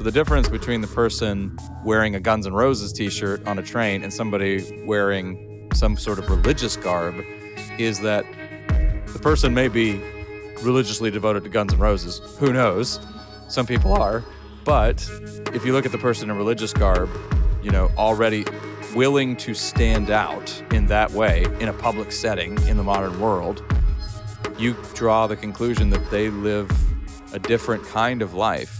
So 0.00 0.04
the 0.04 0.12
difference 0.12 0.48
between 0.48 0.80
the 0.80 0.86
person 0.86 1.58
wearing 1.84 2.14
a 2.14 2.20
Guns 2.20 2.46
N' 2.46 2.54
Roses 2.54 2.90
t-shirt 2.90 3.46
on 3.46 3.58
a 3.58 3.62
train 3.62 4.02
and 4.02 4.10
somebody 4.10 4.82
wearing 4.86 5.68
some 5.74 5.98
sort 5.98 6.18
of 6.18 6.30
religious 6.30 6.74
garb 6.74 7.16
is 7.78 8.00
that 8.00 8.24
the 9.12 9.18
person 9.18 9.52
may 9.52 9.68
be 9.68 10.00
religiously 10.62 11.10
devoted 11.10 11.44
to 11.44 11.50
Guns 11.50 11.74
N' 11.74 11.80
Roses. 11.80 12.18
Who 12.38 12.50
knows? 12.50 12.98
Some 13.48 13.66
people 13.66 13.92
are. 13.92 14.24
But 14.64 15.06
if 15.52 15.66
you 15.66 15.74
look 15.74 15.84
at 15.84 15.92
the 15.92 15.98
person 15.98 16.30
in 16.30 16.36
religious 16.38 16.72
garb, 16.72 17.10
you 17.62 17.70
know, 17.70 17.90
already 17.98 18.46
willing 18.94 19.36
to 19.36 19.52
stand 19.52 20.08
out 20.08 20.62
in 20.72 20.86
that 20.86 21.10
way 21.10 21.44
in 21.60 21.68
a 21.68 21.74
public 21.74 22.10
setting 22.10 22.56
in 22.66 22.78
the 22.78 22.82
modern 22.82 23.20
world, 23.20 23.62
you 24.58 24.74
draw 24.94 25.26
the 25.26 25.36
conclusion 25.36 25.90
that 25.90 26.10
they 26.10 26.30
live 26.30 26.70
a 27.34 27.38
different 27.38 27.84
kind 27.84 28.22
of 28.22 28.32
life. 28.32 28.79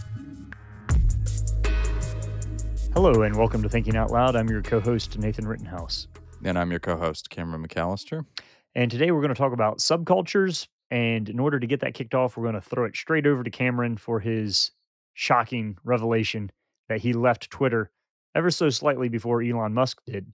Hello, 2.92 3.22
and 3.22 3.36
welcome 3.36 3.62
to 3.62 3.68
Thinking 3.68 3.96
Out 3.96 4.10
Loud. 4.10 4.34
I'm 4.34 4.48
your 4.48 4.62
co 4.62 4.80
host, 4.80 5.16
Nathan 5.16 5.46
Rittenhouse. 5.46 6.08
And 6.44 6.58
I'm 6.58 6.72
your 6.72 6.80
co 6.80 6.96
host, 6.96 7.30
Cameron 7.30 7.64
McAllister. 7.64 8.26
And 8.74 8.90
today 8.90 9.12
we're 9.12 9.20
going 9.20 9.32
to 9.32 9.38
talk 9.38 9.52
about 9.52 9.78
subcultures. 9.78 10.66
And 10.90 11.28
in 11.28 11.38
order 11.38 11.60
to 11.60 11.68
get 11.68 11.80
that 11.80 11.94
kicked 11.94 12.16
off, 12.16 12.36
we're 12.36 12.50
going 12.50 12.60
to 12.60 12.60
throw 12.60 12.84
it 12.86 12.96
straight 12.96 13.28
over 13.28 13.44
to 13.44 13.50
Cameron 13.50 13.96
for 13.96 14.18
his 14.18 14.72
shocking 15.14 15.78
revelation 15.84 16.50
that 16.88 17.00
he 17.00 17.12
left 17.12 17.48
Twitter 17.48 17.92
ever 18.34 18.50
so 18.50 18.68
slightly 18.70 19.08
before 19.08 19.40
Elon 19.40 19.72
Musk 19.72 19.98
did 20.04 20.26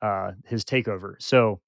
uh, 0.00 0.32
his 0.46 0.64
takeover. 0.64 1.16
So, 1.18 1.60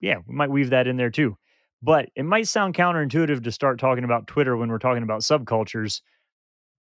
yeah, 0.00 0.16
we 0.26 0.34
might 0.34 0.50
weave 0.50 0.70
that 0.70 0.88
in 0.88 0.96
there 0.96 1.10
too. 1.10 1.36
But 1.82 2.08
it 2.16 2.24
might 2.24 2.48
sound 2.48 2.74
counterintuitive 2.74 3.44
to 3.44 3.52
start 3.52 3.78
talking 3.78 4.04
about 4.04 4.26
Twitter 4.26 4.56
when 4.56 4.70
we're 4.70 4.78
talking 4.78 5.04
about 5.04 5.20
subcultures. 5.20 6.00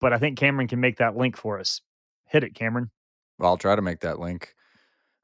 But 0.01 0.15
I 0.15 0.19
think 0.19 0.39
Cameron 0.39 0.67
can 0.67 0.81
make 0.81 0.97
that 0.97 1.15
link 1.15 1.37
for 1.37 1.61
us. 1.61 1.83
Hit 2.31 2.45
it, 2.45 2.55
Cameron. 2.55 2.91
Well, 3.39 3.51
I'll 3.51 3.57
try 3.57 3.77
to 3.77 3.83
make 3.83 4.01
that 4.01 4.19
link. 4.19 4.55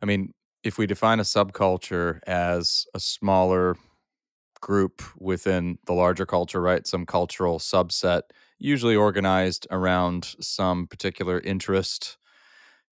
I 0.02 0.06
mean, 0.06 0.32
if 0.62 0.78
we 0.78 0.86
define 0.86 1.20
a 1.20 1.24
subculture 1.24 2.20
as 2.26 2.86
a 2.94 3.00
smaller 3.00 3.76
group 4.60 5.02
within 5.18 5.78
the 5.86 5.92
larger 5.92 6.24
culture, 6.24 6.60
right? 6.60 6.86
Some 6.86 7.04
cultural 7.04 7.58
subset, 7.58 8.22
usually 8.58 8.96
organized 8.96 9.66
around 9.70 10.34
some 10.40 10.86
particular 10.86 11.38
interest. 11.40 12.16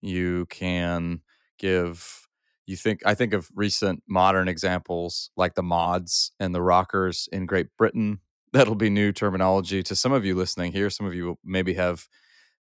You 0.03 0.47
can 0.47 1.23
give 1.59 2.27
you 2.67 2.77
think 2.77 3.01
I 3.07 3.15
think 3.15 3.33
of 3.33 3.49
recent 3.55 4.03
modern 4.09 4.49
examples 4.49 5.31
like 5.37 5.55
the 5.55 5.63
mods 5.63 6.33
and 6.39 6.55
the 6.55 6.63
rockers 6.63 7.29
in 7.33 7.47
Great 7.47 7.69
Britain. 7.79 8.21
That'll 8.53 8.75
be 8.75 8.91
new 8.91 9.13
terminology 9.13 9.83
to 9.85 9.97
some 9.97 10.13
of 10.13 10.25
you 10.25 10.35
listening 10.35 10.73
here. 10.73 10.91
Some 10.91 11.07
of 11.07 11.15
you 11.15 11.39
maybe 11.43 11.75
have 11.75 12.07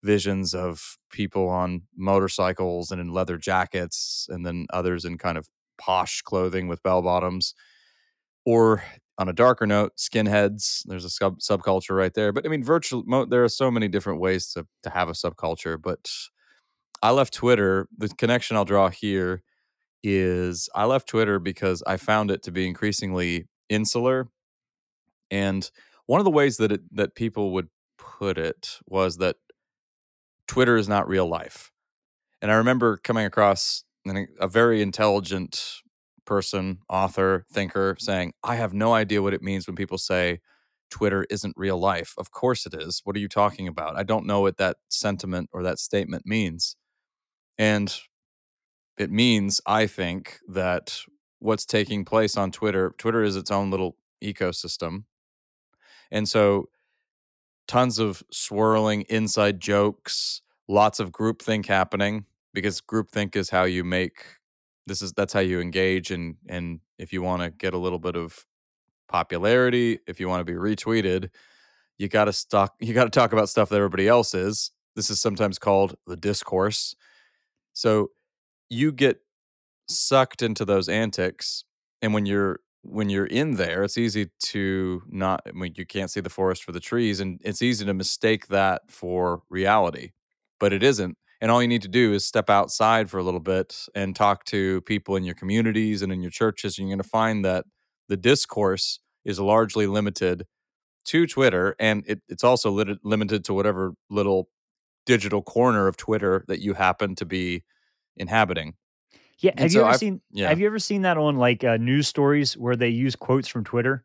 visions 0.04 0.54
of 0.54 0.98
people 1.12 1.50
on 1.50 1.84
motorcycles 1.98 2.92
and 2.92 3.02
in 3.02 3.12
leather 3.12 3.38
jackets, 3.38 4.28
and 4.30 4.46
then 4.46 4.68
others 4.72 5.06
in 5.06 5.18
kind 5.18 5.38
of 5.38 5.50
posh 5.78 6.22
clothing 6.22 6.68
with 6.68 6.84
bell 6.84 7.02
bottoms. 7.02 7.54
Or 8.46 8.84
on 9.18 9.28
a 9.28 9.34
darker 9.34 9.68
note, 9.68 9.98
skinheads. 9.98 10.84
There's 10.86 11.06
a 11.06 11.10
sub 11.10 11.40
subculture 11.40 11.96
right 11.96 12.14
there. 12.14 12.32
But 12.32 12.46
I 12.46 12.50
mean, 12.50 12.64
virtually, 12.64 13.04
mo- 13.06 13.26
there 13.26 13.44
are 13.44 13.50
so 13.50 13.70
many 13.70 13.88
different 13.88 14.22
ways 14.22 14.48
to 14.54 14.66
to 14.84 14.90
have 14.90 15.10
a 15.10 15.14
subculture. 15.14 15.80
But 15.82 16.10
I 17.04 17.12
left 17.12 17.34
Twitter. 17.34 17.88
The 17.98 18.10
connection 18.10 18.56
I'll 18.56 18.66
draw 18.66 18.90
here 18.90 19.44
is 20.04 20.70
I 20.74 20.86
left 20.86 21.08
Twitter 21.08 21.40
because 21.40 21.84
I 21.86 21.98
found 21.98 22.32
it 22.32 22.44
to 22.44 22.52
be 22.52 22.66
increasingly 22.66 23.48
insular. 23.68 24.30
And 25.30 25.70
one 26.06 26.22
of 26.22 26.26
the 26.26 26.32
ways 26.32 26.58
that 26.58 26.72
it, 26.72 26.82
that 26.96 27.16
people 27.16 27.52
would 27.52 27.68
put 27.98 28.38
it 28.38 28.80
was 28.88 29.18
that 29.18 29.36
Twitter 30.50 30.78
is 30.78 30.90
not 30.90 31.08
real 31.08 31.28
life. 31.28 31.72
And 32.42 32.52
I 32.52 32.56
remember 32.56 32.98
coming 32.98 33.24
across 33.24 33.84
a 34.40 34.48
very 34.48 34.82
intelligent 34.82 35.76
person, 36.26 36.80
author, 36.90 37.46
thinker 37.54 37.94
mm-hmm. 37.94 38.04
saying, 38.04 38.34
I 38.44 38.56
have 38.56 38.74
no 38.74 38.94
idea 38.94 39.22
what 39.22 39.36
it 39.36 39.44
means 39.44 39.68
when 39.68 39.76
people 39.76 40.00
say 40.00 40.40
Twitter 40.90 41.24
isn't 41.30 41.54
real 41.56 41.78
life. 41.78 42.16
Of 42.18 42.32
course 42.32 42.66
it 42.66 42.74
is. 42.74 43.02
What 43.04 43.16
are 43.16 43.20
you 43.20 43.28
talking 43.28 43.68
about? 43.68 43.96
I 43.96 44.02
don't 44.02 44.26
know 44.26 44.42
what 44.42 44.58
that 44.58 44.78
sentiment 44.90 45.52
or 45.54 45.62
that 45.62 45.78
statement 45.78 46.26
means. 46.26 46.76
And 47.60 47.96
it 48.98 49.12
means, 49.12 49.62
I 49.68 49.86
think, 49.86 50.40
that 50.48 51.00
what's 51.38 51.66
taking 51.66 52.06
place 52.06 52.36
on 52.36 52.52
Twitter, 52.52 52.96
Twitter 52.98 53.22
is 53.22 53.36
its 53.36 53.52
own 53.52 53.70
little 53.70 53.98
ecosystem. 54.24 55.04
And 56.10 56.28
so 56.28 56.70
tons 57.70 58.00
of 58.00 58.24
swirling 58.32 59.04
inside 59.04 59.62
jokes, 59.62 60.42
lots 60.68 61.00
of 61.00 61.12
groupthink 61.12 61.68
happening 61.68 62.26
because 62.54 62.82
groupthink 62.82 63.38
is 63.38 63.50
how 63.50 63.64
you 63.64 63.86
make 63.86 64.26
this 64.88 65.02
is 65.04 65.14
that's 65.14 65.32
how 65.32 65.40
you 65.40 65.62
engage 65.62 66.12
and 66.12 66.36
and 66.50 66.80
if 66.98 67.14
you 67.14 67.22
want 67.22 67.44
to 67.44 67.52
get 67.52 67.74
a 67.74 67.78
little 67.78 68.00
bit 68.00 68.16
of 68.18 68.46
popularity, 69.08 70.00
if 70.08 70.20
you 70.20 70.28
want 70.28 70.46
to 70.46 70.52
be 70.52 70.58
retweeted, 70.58 71.30
you 71.98 72.10
got 72.10 72.26
to 72.26 72.34
stock 72.34 72.74
you 72.82 72.94
got 72.94 73.06
to 73.06 73.10
talk 73.10 73.32
about 73.32 73.50
stuff 73.50 73.70
that 73.70 73.78
everybody 73.78 74.08
else 74.08 74.34
is. 74.34 74.72
This 74.96 75.10
is 75.10 75.22
sometimes 75.22 75.60
called 75.60 75.96
the 76.08 76.18
discourse. 76.18 76.96
So 77.74 78.10
you 78.70 78.92
get 78.92 79.20
sucked 79.88 80.42
into 80.42 80.66
those 80.66 80.90
antics 80.90 81.64
and 82.02 82.14
when 82.14 82.26
you're 82.26 82.60
when 82.84 83.10
you're 83.10 83.26
in 83.26 83.56
there, 83.56 83.84
it's 83.84 83.98
easy 83.98 84.30
to 84.40 85.04
not, 85.10 85.42
I 85.46 85.52
mean, 85.52 85.74
you 85.76 85.86
can't 85.86 86.10
see 86.10 86.22
the 86.22 86.30
forest 86.30 86.64
for 86.64 86.72
the 86.72 86.80
trees, 86.80 87.20
and 87.20 87.40
it's 87.44 87.62
easy 87.62 87.86
to 87.86 87.94
mistake 87.94 88.48
that 88.48 88.84
for 88.90 89.42
reality, 89.50 90.12
but 90.60 90.74
it 90.74 90.84
isn't. 90.84 91.18
And 91.42 91.52
all 91.52 91.62
you 91.62 91.68
need 91.68 91.82
to 91.84 91.88
do 91.88 92.14
is 92.14 92.26
step 92.26 92.50
outside 92.50 93.10
for 93.10 93.18
a 93.18 93.24
little 93.24 93.40
bit 93.40 93.88
and 93.96 94.16
talk 94.16 94.44
to 94.46 94.82
people 94.82 95.16
in 95.16 95.24
your 95.24 95.36
communities 95.36 96.02
and 96.02 96.12
in 96.12 96.22
your 96.22 96.32
churches, 96.32 96.78
and 96.78 96.88
you're 96.88 96.96
going 96.98 97.04
to 97.04 97.10
find 97.10 97.46
that 97.46 97.66
the 98.08 98.18
discourse 98.18 99.00
is 99.26 99.40
largely 99.40 99.88
limited 99.88 100.46
to 101.06 101.28
Twitter, 101.28 101.76
and 101.80 102.04
it, 102.08 102.22
it's 102.30 102.44
also 102.44 102.72
lit- 102.72 103.04
limited 103.04 103.44
to 103.46 103.54
whatever 103.54 103.94
little 104.10 104.50
digital 105.06 105.42
corner 105.42 105.88
of 105.88 105.98
Twitter 105.98 106.46
that 106.48 106.60
you 106.62 106.74
happen 106.76 107.16
to 107.16 107.26
be 107.26 107.64
inhabiting. 108.18 108.76
Yeah, 109.40 109.52
have 109.58 109.72
so 109.72 109.80
you 109.80 109.82
ever 109.84 109.94
I've, 109.94 110.00
seen? 110.00 110.22
Yeah. 110.32 110.50
Have 110.50 110.60
you 110.60 110.68
ever 110.68 110.80
seen 110.80 111.04
that 111.04 111.18
on 111.18 111.38
like 111.38 111.64
uh, 111.64 111.78
news 111.78 112.08
stories 112.08 112.58
where 112.58 112.76
they 112.76 112.90
use 112.90 113.16
quotes 113.16 113.48
from 113.48 113.64
Twitter? 113.64 114.04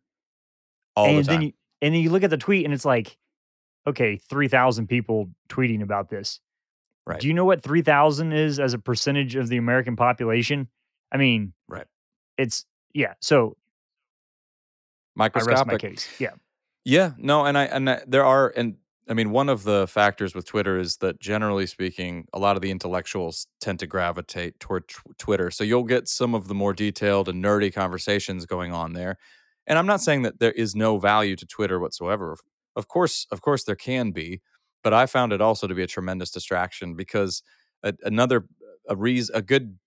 All 0.96 1.06
and 1.06 1.18
the 1.18 1.22
time. 1.24 1.34
Then 1.34 1.42
you, 1.42 1.52
and 1.82 1.94
then 1.94 2.00
you 2.02 2.10
look 2.10 2.22
at 2.22 2.30
the 2.30 2.36
tweet 2.36 2.64
and 2.64 2.72
it's 2.72 2.84
like, 2.84 3.18
okay, 3.86 4.16
three 4.16 4.46
thousand 4.48 4.86
people 4.86 5.30
tweeting 5.48 5.82
about 5.82 6.08
this. 6.08 6.40
Right. 7.06 7.20
Do 7.20 7.26
you 7.26 7.34
know 7.34 7.44
what 7.44 7.62
three 7.62 7.82
thousand 7.82 8.32
is 8.32 8.60
as 8.60 8.74
a 8.74 8.78
percentage 8.78 9.34
of 9.34 9.48
the 9.48 9.56
American 9.56 9.96
population? 9.96 10.68
I 11.10 11.16
mean, 11.16 11.52
right. 11.68 11.86
It's 12.38 12.64
yeah. 12.94 13.14
So 13.20 13.56
microscopic. 15.16 15.56
I 15.56 15.60
rest 15.60 15.66
my 15.66 15.78
case. 15.78 16.08
Yeah. 16.20 16.30
Yeah. 16.84 17.12
No, 17.18 17.44
and 17.44 17.58
I 17.58 17.64
and 17.64 17.90
I, 17.90 18.02
there 18.06 18.24
are 18.24 18.52
and 18.56 18.76
I 19.08 19.14
mean, 19.14 19.30
one 19.30 19.50
of 19.50 19.64
the 19.64 19.86
factors 19.86 20.34
with 20.34 20.46
Twitter 20.46 20.78
is 20.78 20.96
that 20.98 21.20
generally 21.20 21.66
speaking, 21.66 22.26
a 22.32 22.38
lot 22.38 22.56
of 22.56 22.62
the 22.62 22.70
intellectuals 22.70 23.46
tend 23.60 23.78
to 23.80 23.86
gravitate 23.86 24.58
toward 24.60 24.88
t- 24.88 24.96
Twitter. 25.18 25.50
So 25.50 25.62
you'll 25.62 25.84
get 25.84 26.08
some 26.08 26.34
of 26.34 26.48
the 26.48 26.54
more 26.54 26.72
detailed 26.72 27.28
and 27.28 27.44
nerdy 27.44 27.72
conversations 27.72 28.46
going 28.46 28.72
on 28.72 28.94
there. 28.94 29.18
And 29.66 29.78
I'm 29.78 29.86
not 29.86 30.00
saying 30.00 30.22
that 30.22 30.40
there 30.40 30.52
is 30.52 30.74
no 30.74 30.98
value 30.98 31.36
to 31.36 31.46
Twitter 31.46 31.78
whatsoever. 31.78 32.36
Of 32.76 32.88
course, 32.88 33.26
of 33.30 33.42
course 33.42 33.64
there 33.64 33.76
can 33.76 34.10
be, 34.10 34.40
but 34.82 34.94
I 34.94 35.06
found 35.06 35.32
it 35.32 35.40
also 35.40 35.66
to 35.66 35.74
be 35.74 35.82
a 35.82 35.86
tremendous 35.86 36.30
distraction 36.30 36.94
because 36.94 37.42
a, 37.82 37.94
another 38.04 38.46
a 38.88 38.96
reason 38.96 39.36
a 39.36 39.42
good 39.42 39.78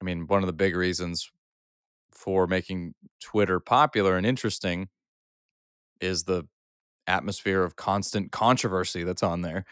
I 0.00 0.04
mean, 0.04 0.26
one 0.26 0.42
of 0.42 0.46
the 0.46 0.52
big 0.54 0.76
reasons 0.76 1.30
for 2.10 2.46
making 2.46 2.94
Twitter 3.20 3.60
popular 3.60 4.16
and 4.16 4.26
interesting 4.26 4.88
is 6.00 6.24
the 6.24 6.44
atmosphere 7.06 7.62
of 7.62 7.76
constant 7.76 8.32
controversy 8.32 9.04
that's 9.04 9.22
on 9.22 9.42
there. 9.42 9.64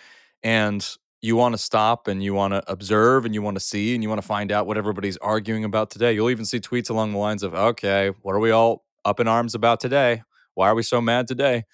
And 0.43 0.87
you 1.21 1.37
want 1.37 1.55
to 1.55 1.59
stop 1.59 2.07
and 2.07 2.23
you 2.23 2.33
want 2.33 2.55
to 2.55 2.63
observe 2.71 3.25
and 3.25 3.35
you 3.35 3.43
want 3.43 3.57
to 3.57 3.61
see 3.61 3.95
and 3.95 4.03
you 4.03 4.09
want 4.09 4.21
to 4.21 4.27
find 4.27 4.53
out 4.53 4.67
what 4.67 4.79
everybody's 4.79 5.17
arguing 5.19 5.65
about 5.65 5.91
today. 5.91 6.13
You'll 6.13 6.31
even 6.31 6.45
see 6.45 6.61
tweets 6.61 6.91
along 6.91 7.13
the 7.13 7.19
lines 7.19 7.43
of, 7.43 7.55
okay, 7.55 8.13
what 8.23 8.35
are 8.35 8.39
we 8.39 8.51
all 8.51 8.85
up 9.05 9.19
in 9.19 9.27
arms 9.27 9.55
about 9.55 9.81
today? 9.81 10.23
Why 10.55 10.69
are 10.69 10.75
we 10.75 10.83
so 10.83 11.01
mad 11.01 11.27
today? 11.27 11.65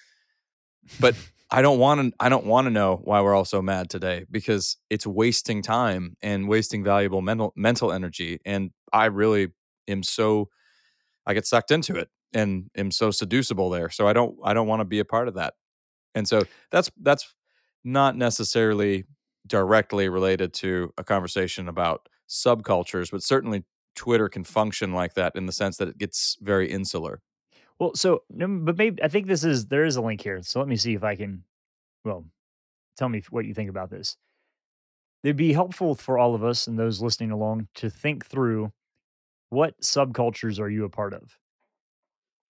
But 1.00 1.14
I 1.50 1.62
don't 1.62 1.78
want 1.78 2.00
to 2.00 2.12
I 2.18 2.28
don't 2.28 2.46
want 2.46 2.66
to 2.66 2.70
know 2.70 3.00
why 3.04 3.20
we're 3.20 3.34
all 3.34 3.44
so 3.44 3.62
mad 3.62 3.88
today 3.88 4.24
because 4.28 4.76
it's 4.90 5.06
wasting 5.06 5.62
time 5.62 6.16
and 6.20 6.48
wasting 6.48 6.82
valuable 6.82 7.22
mental 7.22 7.52
mental 7.54 7.92
energy 7.92 8.40
and 8.44 8.72
I 8.92 9.04
really 9.06 9.52
am 9.86 10.02
so 10.02 10.48
I 11.26 11.34
get 11.34 11.46
sucked 11.46 11.70
into 11.70 11.94
it 11.94 12.08
and 12.34 12.70
am 12.76 12.90
so 12.90 13.10
seducible 13.10 13.70
there. 13.70 13.88
So 13.88 14.06
I 14.06 14.12
don't 14.12 14.36
I 14.44 14.52
don't 14.52 14.66
want 14.66 14.80
to 14.80 14.84
be 14.84 14.98
a 14.98 15.04
part 15.04 15.28
of 15.28 15.34
that. 15.34 15.54
And 16.14 16.28
so 16.28 16.42
that's 16.70 16.90
that's 17.00 17.32
not 17.84 18.16
necessarily 18.16 19.04
directly 19.46 20.08
related 20.08 20.52
to 20.54 20.92
a 20.98 21.04
conversation 21.04 21.68
about 21.68 22.08
subcultures, 22.28 23.10
but 23.10 23.22
certainly 23.22 23.64
Twitter 23.94 24.28
can 24.28 24.44
function 24.44 24.92
like 24.92 25.14
that 25.14 25.36
in 25.36 25.46
the 25.46 25.52
sense 25.52 25.76
that 25.76 25.88
it 25.88 25.98
gets 25.98 26.36
very 26.40 26.70
insular. 26.70 27.20
Well, 27.78 27.94
so 27.94 28.22
but 28.30 28.76
maybe 28.76 29.02
I 29.02 29.08
think 29.08 29.26
this 29.26 29.44
is 29.44 29.66
there 29.66 29.84
is 29.84 29.96
a 29.96 30.02
link 30.02 30.20
here. 30.20 30.42
So 30.42 30.58
let 30.58 30.68
me 30.68 30.76
see 30.76 30.94
if 30.94 31.04
I 31.04 31.16
can 31.16 31.44
well 32.04 32.24
tell 32.96 33.08
me 33.08 33.22
what 33.30 33.44
you 33.44 33.54
think 33.54 33.70
about 33.70 33.90
this. 33.90 34.16
It'd 35.22 35.36
be 35.36 35.52
helpful 35.52 35.94
for 35.94 36.18
all 36.18 36.34
of 36.34 36.44
us 36.44 36.66
and 36.66 36.78
those 36.78 37.00
listening 37.00 37.30
along 37.30 37.68
to 37.76 37.88
think 37.88 38.26
through 38.26 38.72
what 39.48 39.80
subcultures 39.80 40.60
are 40.60 40.68
you 40.68 40.84
a 40.84 40.90
part 40.90 41.14
of? 41.14 41.38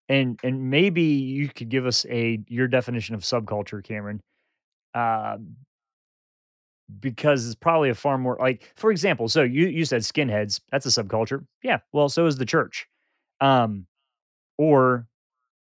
And 0.09 0.39
and 0.43 0.71
maybe 0.71 1.03
you 1.03 1.49
could 1.49 1.71
give 1.71 1.87
us 1.87 2.05
a 2.11 2.39
your 2.49 2.69
definition 2.69 3.15
of 3.15 3.23
subculture, 3.23 3.83
Cameron, 3.83 4.21
Uh, 4.95 5.39
because 7.01 7.47
it's 7.47 7.55
probably 7.55 7.89
a 7.91 7.95
far 7.95 8.19
more 8.19 8.37
like, 8.41 8.71
for 8.77 8.91
example, 8.91 9.29
so 9.29 9.43
you 9.43 9.67
you 9.69 9.85
said 9.85 10.03
skinheads, 10.03 10.61
that's 10.71 10.87
a 10.87 10.91
subculture. 10.91 11.45
Yeah, 11.63 11.79
well, 11.93 12.09
so 12.09 12.27
is 12.27 12.37
the 12.37 12.45
church. 12.47 12.87
Um, 13.41 13.87
or 14.59 15.07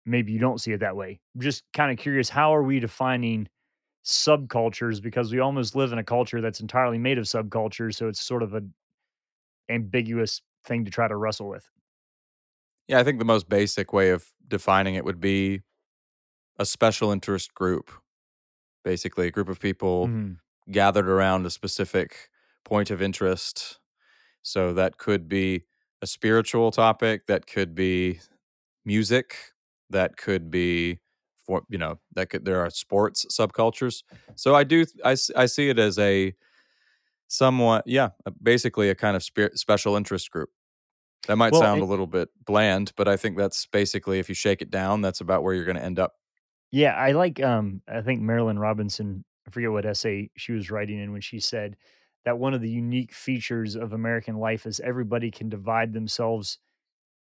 maybe 0.05 0.33
you 0.33 0.39
don't 0.39 0.61
see 0.61 0.73
it 0.73 0.79
that 0.81 0.95
way. 0.95 1.19
I'm 1.35 1.41
just 1.41 1.63
kind 1.73 1.91
of 1.91 1.97
curious, 1.97 2.29
how 2.29 2.55
are 2.55 2.63
we 2.63 2.79
defining 2.79 3.47
subcultures? 4.05 5.01
Because 5.01 5.31
we 5.31 5.39
almost 5.39 5.75
live 5.75 5.93
in 5.93 5.99
a 5.99 6.03
culture 6.03 6.41
that's 6.41 6.61
entirely 6.61 6.97
made 6.99 7.17
of 7.19 7.25
subcultures, 7.25 7.95
so 7.95 8.07
it's 8.09 8.21
sort 8.21 8.43
of 8.43 8.53
an 8.55 8.73
ambiguous 9.69 10.41
thing 10.65 10.85
to 10.85 10.91
try 10.91 11.07
to 11.07 11.15
wrestle 11.17 11.49
with. 11.49 11.69
Yeah, 12.87 12.99
I 12.99 13.03
think 13.03 13.19
the 13.19 13.25
most 13.25 13.47
basic 13.49 13.93
way 13.93 14.09
of 14.09 14.25
defining 14.47 14.95
it 14.95 15.05
would 15.05 15.19
be 15.21 15.61
a 16.59 16.65
special 16.65 17.11
interest 17.11 17.53
group. 17.53 17.91
Basically, 18.83 19.27
a 19.27 19.31
group 19.31 19.49
of 19.49 19.59
people 19.59 20.13
Mhm. 20.13 20.39
gathered 20.71 21.07
around 21.09 21.45
a 21.45 21.51
specific 21.51 22.29
point 22.65 22.91
of 22.91 23.01
interest. 23.01 23.79
So 24.43 24.73
that 24.75 24.97
could 24.97 25.29
be 25.29 25.65
a 26.01 26.07
spiritual 26.07 26.71
topic, 26.71 27.27
that 27.27 27.47
could 27.47 27.75
be 27.75 28.21
music, 28.85 29.37
that 29.89 30.17
could 30.17 30.51
be 30.51 30.99
for 31.45 31.63
you 31.69 31.77
know, 31.79 31.99
that 32.15 32.29
could 32.31 32.45
there 32.45 32.61
are 32.61 32.69
sports 32.71 33.25
subcultures. 33.31 34.03
So 34.35 34.55
I 34.55 34.63
do 34.65 34.85
i, 35.05 35.11
I, 35.35 35.45
see 35.47 35.69
it 35.69 35.79
as 35.79 35.99
a 35.99 36.35
somewhat 37.27 37.83
yeah, 37.87 38.09
basically 38.43 38.89
a 38.89 38.95
kind 38.95 39.15
of 39.15 39.23
spirit, 39.23 39.59
special 39.59 39.95
interest 39.97 40.31
group. 40.31 40.49
That 41.27 41.37
might 41.37 41.55
Well, 41.55 41.55
sound 41.55 41.81
a 41.81 41.85
little 41.85 42.07
bit 42.07 42.29
bland, 42.45 42.91
but 42.97 43.07
I 43.07 43.15
think 43.15 43.37
that's 43.37 43.65
basically 43.65 44.19
if 44.19 44.27
you 44.27 44.35
shake 44.35 44.61
it 44.61 44.69
down, 44.69 45.01
that's 45.01 45.21
about 45.21 45.41
where 45.43 45.53
you're 45.53 45.65
going 45.65 45.77
to 45.77 45.83
end 45.83 45.99
up. 45.99 46.15
yeah, 46.71 46.93
I 46.95 47.11
like 47.11 47.41
um 47.41 47.81
I 47.87 48.01
think 48.01 48.21
Marilynne 48.21 48.59
Robinson, 48.59 49.25
I 49.47 49.51
forget 49.51 49.71
what 49.71 49.85
essay 49.85 50.29
she 50.37 50.51
was 50.53 50.71
writing 50.71 50.99
in 50.99 51.11
when 51.11 51.21
she 51.21 51.39
said 51.39 51.77
that 52.25 52.39
one 52.39 52.53
of 52.53 52.61
the 52.61 52.69
unique 52.69 53.13
features 53.13 53.75
of 53.75 53.93
American 53.93 54.37
life 54.37 54.65
is 54.65 54.79
everybody 54.79 55.29
can 55.31 55.49
divide 55.49 55.93
themselves 55.93 56.59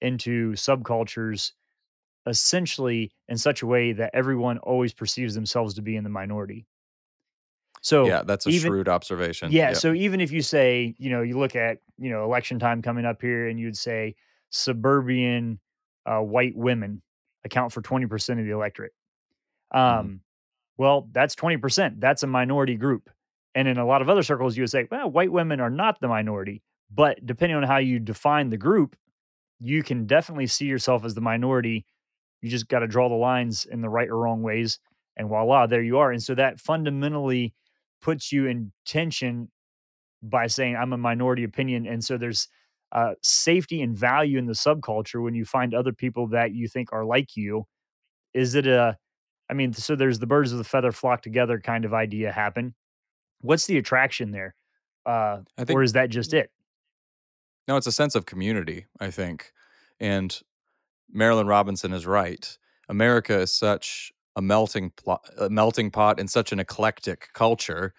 into 0.01 0.53
subcultures 0.55 1.53
essentially 2.27 3.13
in 3.29 3.39
such 3.39 3.63
a 3.63 3.69
way 3.69 3.93
that 3.93 4.13
everyone 4.15 4.59
always 4.59 4.95
perceives 4.95 5.35
themselves 5.35 5.75
to 5.75 5.83
be 5.83 5.97
in 5.97 6.05
the 6.05 6.11
minority. 6.11 6.67
So 7.81 8.07
Yeah, 8.07 8.23
that's 8.23 8.47
a 8.47 8.51
even 8.51 8.69
shrewd 8.71 8.89
observation. 8.89 9.53
yeah, 9.53 9.73
so 9.73 9.93
even 9.95 10.21
if 10.21 10.31
you 10.33 10.43
say, 10.43 10.95
you 10.99 11.11
know, 11.11 11.23
you 11.23 11.39
look 11.39 11.57
at, 11.57 11.79
you 11.99 12.11
know, 12.11 12.25
election 12.25 12.59
time 12.59 12.83
coming 12.83 13.05
up 13.07 13.21
here 13.23 13.49
and 13.49 13.59
you'd 13.59 13.77
say 13.77 14.15
suburban 14.51 15.59
uh, 16.07 16.21
white 16.21 16.57
women 16.57 17.03
account 17.45 17.73
for 17.73 17.81
20% 17.83 18.39
of 18.39 18.45
the 18.45 18.51
electorate. 18.53 18.93
Mhm. 19.75 19.79
Um, 19.79 20.21
well, 20.77 21.09
that's 21.13 21.35
20%. 21.35 22.01
That's 22.01 22.23
a 22.23 22.27
minority 22.27 22.77
group. 22.77 23.11
And 23.55 23.67
in 23.67 23.79
a 23.79 23.87
lot 23.87 24.03
of 24.03 24.09
other 24.09 24.23
circles, 24.23 24.57
you 24.57 24.63
would 24.63 24.71
say, 24.71 24.87
well, 24.91 25.11
white 25.11 25.33
women 25.33 25.61
are 25.61 25.71
not 25.71 26.01
the 26.01 26.09
minority. 26.09 26.63
But 26.91 27.25
depending 27.25 27.57
on 27.57 27.63
how 27.65 27.79
you 27.79 27.99
define 27.99 28.51
the 28.51 28.57
group, 28.57 28.97
you 29.59 29.83
can 29.83 30.07
definitely 30.07 30.47
see 30.47 30.67
yourself 30.67 31.05
as 31.05 31.15
the 31.15 31.21
minority. 31.21 31.85
You 32.43 32.51
just 32.51 32.69
got 32.69 32.81
to 32.81 32.87
draw 32.87 33.09
the 33.09 33.15
lines 33.15 33.65
in 33.67 33.81
the 33.81 33.89
right 33.89 34.09
or 34.09 34.19
wrong 34.19 34.43
ways. 34.43 34.79
And 35.17 35.29
voila, 35.29 35.67
there 35.67 35.83
you 35.83 35.99
are. 35.99 36.11
And 36.13 36.23
so 36.23 36.35
that 36.35 36.61
fundamentally 36.61 37.55
puts 38.01 38.33
you 38.33 38.47
in 38.47 38.73
tension 38.85 39.51
by 40.23 40.47
saying, 40.47 40.77
I'm 40.77 40.93
a 40.93 40.99
minority 40.99 41.45
opinion. 41.45 41.87
And 41.87 42.05
so 42.05 42.19
there's 42.19 42.49
uh, 42.93 43.15
safety 43.23 43.83
and 43.83 43.97
value 43.97 44.39
in 44.39 44.47
the 44.47 44.53
subculture 44.53 45.23
when 45.23 45.35
you 45.35 45.45
find 45.45 45.75
other 45.75 45.93
people 45.93 46.29
that 46.29 46.53
you 46.53 46.69
think 46.69 46.93
are 46.93 47.05
like 47.05 47.37
you. 47.37 47.67
Is 48.35 48.55
it 48.55 48.67
a, 48.67 48.97
I 49.49 49.55
mean, 49.55 49.73
so 49.73 49.97
there's 49.97 50.19
the 50.19 50.27
birds 50.27 50.53
of 50.53 50.59
the 50.59 50.65
feather 50.65 50.93
flock 50.93 51.23
together 51.23 51.59
kind 51.61 51.85
of 51.85 51.95
idea 51.95 52.33
happen. 52.33 52.75
What's 53.41 53.67
the 53.67 53.79
attraction 53.79 54.31
there? 54.31 54.55
Uh, 55.07 55.39
I 55.57 55.65
or 55.73 55.83
is 55.83 55.95
that 55.95 56.11
just 56.11 56.35
it? 56.35 56.51
no, 57.71 57.77
it's 57.77 57.87
a 57.87 57.93
sense 57.93 58.17
of 58.17 58.27
community, 58.27 58.87
I 58.99 59.13
think. 59.13 59.53
And 60.01 60.37
Marilynne 61.15 61.49
Robinson 61.49 61.93
is 61.93 62.05
right. 62.05 62.59
America 62.89 63.41
is 63.41 63.55
such 63.55 64.13
a 64.37 64.43
melting 64.43 64.91
plot, 64.91 65.23
a 65.39 65.51
melting 65.51 65.91
pot 65.91 66.21
and 66.21 66.31
such 66.31 66.53
an 66.53 66.61
eclectic 66.61 67.29
culture 67.35 67.95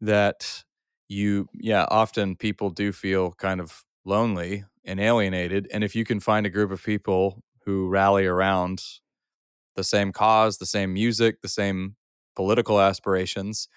that 0.00 0.64
you 1.08 1.48
yeah, 1.54 1.86
often 1.90 2.36
people 2.36 2.70
do 2.70 2.92
feel 2.92 3.32
kind 3.32 3.60
of 3.60 3.84
lonely 4.04 4.64
and 4.84 5.00
alienated 5.00 5.68
and 5.72 5.84
if 5.84 5.94
you 5.96 6.04
can 6.04 6.20
find 6.20 6.46
a 6.46 6.50
group 6.50 6.70
of 6.70 6.82
people 6.84 7.42
who 7.64 7.88
rally 7.88 8.26
around 8.26 8.82
the 9.76 9.84
same 9.84 10.12
cause, 10.12 10.58
the 10.58 10.66
same 10.66 10.92
music, 10.92 11.42
the 11.42 11.48
same 11.48 11.96
political 12.36 12.80
aspirations, 12.80 13.68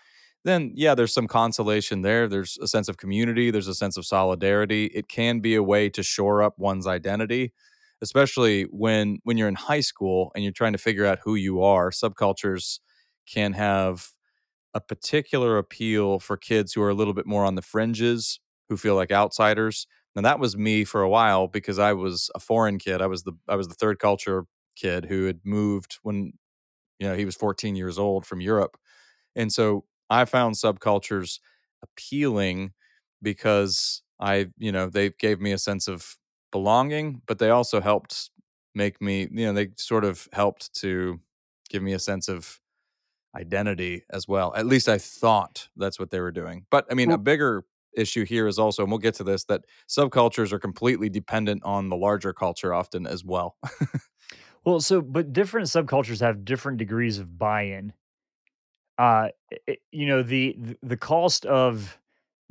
then 0.46 0.72
yeah, 0.76 0.96
there's 0.96 1.14
some 1.14 1.28
consolation 1.28 2.02
there. 2.04 2.28
There's 2.28 2.58
a 2.62 2.68
sense 2.68 2.88
of 2.90 2.98
community, 2.98 3.52
there's 3.52 3.68
a 3.68 3.76
sense 3.76 3.98
of 3.98 4.06
solidarity. 4.06 4.86
It 4.88 5.08
can 5.10 5.40
be 5.42 5.56
a 5.56 5.64
way 5.64 5.90
to 5.90 6.04
shore 6.04 6.44
up 6.44 6.58
one's 6.58 6.88
identity, 6.88 7.54
especially 8.02 8.64
when 8.64 9.20
when 9.24 9.38
you're 9.38 9.48
in 9.48 9.56
high 9.56 9.80
school 9.82 10.32
and 10.36 10.44
you're 10.44 10.54
trying 10.54 10.74
to 10.74 10.78
figure 10.80 11.06
out 11.06 11.20
who 11.24 11.36
you 11.36 11.62
are. 11.62 11.92
Subcultures 11.92 12.80
can 13.32 13.54
have 13.54 14.10
a 14.74 14.82
particular 14.82 15.58
appeal 15.58 16.20
for 16.20 16.38
kids 16.38 16.74
who 16.74 16.82
are 16.82 16.90
a 16.90 16.94
little 16.94 17.14
bit 17.14 17.26
more 17.26 17.46
on 17.46 17.56
the 17.56 17.62
fringes, 17.62 18.40
who 18.70 18.78
feel 18.78 18.96
like 18.96 19.12
outsiders. 19.12 19.88
And 20.16 20.26
that 20.26 20.40
was 20.40 20.58
me 20.58 20.84
for 20.84 21.02
a 21.02 21.10
while 21.10 21.48
because 21.48 21.80
I 21.80 21.94
was 21.94 22.30
a 22.36 22.40
foreign 22.40 22.80
kid. 22.80 23.02
I 23.02 23.08
was 23.08 23.24
the 23.24 23.34
I 23.48 23.56
was 23.56 23.68
the 23.68 23.76
third 23.76 24.00
culture 24.00 24.46
kid 24.76 25.06
who 25.06 25.26
had 25.26 25.40
moved 25.44 26.00
when 26.04 26.34
you 27.00 27.08
know 27.08 27.16
he 27.16 27.26
was 27.26 27.36
14 27.36 27.76
years 27.76 28.00
old 28.00 28.26
from 28.26 28.42
Europe 28.42 28.78
and 29.36 29.52
so 29.52 29.86
I 30.10 30.26
found 30.26 30.56
subcultures 30.56 31.40
appealing 31.84 32.74
because 33.22 34.02
I, 34.20 34.48
you 34.58 34.72
know, 34.72 34.90
they 34.90 35.10
gave 35.12 35.40
me 35.40 35.52
a 35.52 35.58
sense 35.58 35.88
of 35.88 36.18
belonging, 36.52 37.22
but 37.26 37.40
they 37.40 37.50
also 37.50 37.82
helped 37.82 38.32
make 38.76 39.02
me, 39.02 39.22
you 39.32 39.46
know, 39.48 39.54
they 39.54 39.70
sort 39.78 40.06
of 40.06 40.28
helped 40.34 40.74
to 40.82 41.20
give 41.70 41.84
me 41.84 41.94
a 41.94 42.00
sense 42.00 42.28
of 42.30 42.60
identity 43.36 44.04
as 44.10 44.28
well. 44.28 44.54
At 44.56 44.66
least 44.66 44.90
I 44.90 44.98
thought 44.98 45.70
that's 45.76 46.00
what 46.00 46.12
they 46.12 46.20
were 46.20 46.32
doing. 46.32 46.66
But 46.72 46.88
I 46.90 46.94
mean, 46.96 47.12
a 47.12 47.18
bigger 47.18 47.66
issue 47.96 48.26
here 48.26 48.48
is 48.48 48.60
also, 48.60 48.84
and 48.84 48.92
we'll 48.92 49.00
get 49.00 49.16
to 49.16 49.24
this, 49.24 49.46
that 49.46 49.66
subcultures 49.90 50.52
are 50.52 50.60
completely 50.60 51.10
dependent 51.10 51.64
on 51.64 51.90
the 51.90 51.98
larger 51.98 52.34
culture 52.34 52.74
often 52.74 53.08
as 53.08 53.24
well. 53.24 53.58
well, 54.66 54.80
so 54.80 55.02
but 55.02 55.34
different 55.34 55.68
subcultures 55.68 56.20
have 56.22 56.46
different 56.46 56.78
degrees 56.78 57.20
of 57.20 57.38
buy-in. 57.38 57.94
Uh, 58.98 59.30
i- 59.52 59.60
i- 59.70 59.78
you 59.92 60.08
know, 60.08 60.24
the 60.24 60.56
the 60.58 60.78
the 60.82 60.98
cost 60.98 61.46
of 61.46 62.00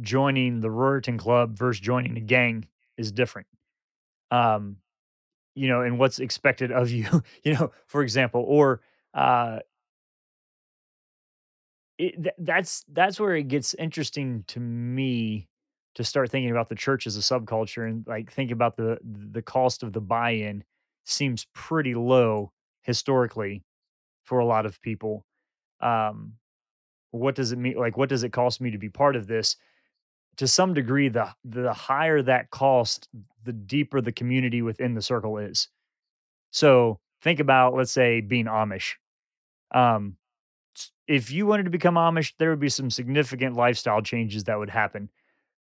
joining 0.00 0.60
the 0.60 0.68
Ruritan 0.68 1.18
Club 1.18 1.56
versus 1.58 1.80
joining 1.80 2.16
a 2.16 2.20
gang 2.20 2.68
is 2.96 3.10
different. 3.10 3.46
Um, 4.30 4.76
you 5.54 5.68
know, 5.68 5.82
and 5.82 5.98
what's 5.98 6.20
expected 6.20 6.72
of 6.72 6.90
you, 6.90 7.22
you 7.44 7.54
know, 7.54 7.72
for 7.86 8.02
example, 8.02 8.44
or 8.46 8.80
uh 9.14 9.60
it, 11.98 12.22
th- 12.22 12.34
that's 12.38 12.84
that's 12.92 13.18
where 13.18 13.34
it 13.36 13.48
gets 13.48 13.74
interesting 13.74 14.44
to 14.48 14.60
me 14.60 15.48
to 15.94 16.04
start 16.04 16.30
thinking 16.30 16.50
about 16.50 16.68
the 16.68 16.74
church 16.74 17.06
as 17.06 17.16
a 17.16 17.20
subculture 17.20 17.88
and 17.88 18.06
like 18.06 18.30
think 18.30 18.50
about 18.50 18.76
the 18.76 18.98
the 19.32 19.42
cost 19.42 19.82
of 19.82 19.92
the 19.92 20.00
buy-in 20.00 20.62
seems 21.04 21.46
pretty 21.54 21.94
low 21.94 22.52
historically 22.82 23.62
for 24.24 24.40
a 24.40 24.46
lot 24.46 24.66
of 24.66 24.80
people. 24.82 25.24
Um, 25.80 26.34
what 27.12 27.34
does 27.34 27.52
it 27.52 27.58
mean? 27.58 27.76
Like, 27.76 27.96
what 27.96 28.08
does 28.10 28.24
it 28.24 28.32
cost 28.32 28.60
me 28.60 28.70
to 28.72 28.78
be 28.78 28.88
part 28.90 29.16
of 29.16 29.26
this? 29.26 29.56
To 30.38 30.48
some 30.48 30.74
degree, 30.74 31.08
the 31.08 31.28
the 31.44 31.72
higher 31.72 32.22
that 32.22 32.50
cost, 32.50 33.08
the 33.46 33.52
deeper 33.54 34.02
the 34.02 34.12
community 34.12 34.60
within 34.60 34.94
the 34.94 35.00
circle 35.00 35.38
is. 35.38 35.68
So 36.50 37.00
think 37.22 37.40
about, 37.40 37.74
let's 37.74 37.92
say, 37.92 38.20
being 38.20 38.46
Amish. 38.46 38.94
Um, 39.74 40.16
if 41.08 41.30
you 41.30 41.46
wanted 41.46 41.64
to 41.64 41.70
become 41.70 41.94
Amish, 41.94 42.34
there 42.38 42.50
would 42.50 42.60
be 42.60 42.68
some 42.68 42.90
significant 42.90 43.56
lifestyle 43.56 44.02
changes 44.02 44.44
that 44.44 44.58
would 44.58 44.70
happen. 44.70 45.08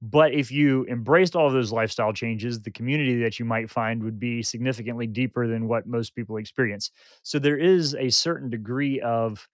But 0.02 0.34
if 0.34 0.52
you 0.52 0.86
embraced 0.86 1.36
all 1.36 1.48
of 1.48 1.54
those 1.54 1.74
lifestyle 1.74 2.14
changes, 2.14 2.62
the 2.62 2.72
community 2.72 3.22
that 3.24 3.38
you 3.38 3.46
might 3.46 3.70
find 3.70 4.02
would 4.04 4.20
be 4.20 4.42
significantly 4.42 5.08
deeper 5.08 5.48
than 5.48 5.68
what 5.68 5.88
most 5.88 6.16
people 6.16 6.38
experience. 6.38 6.92
So 7.22 7.38
there 7.38 7.58
is 7.58 7.96
a 7.96 8.10
certain 8.10 8.50
degree 8.50 9.02
of 9.02 9.48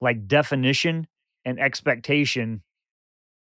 like 0.00 0.28
definition 0.28 1.08
and 1.44 1.58
expectation 1.58 2.62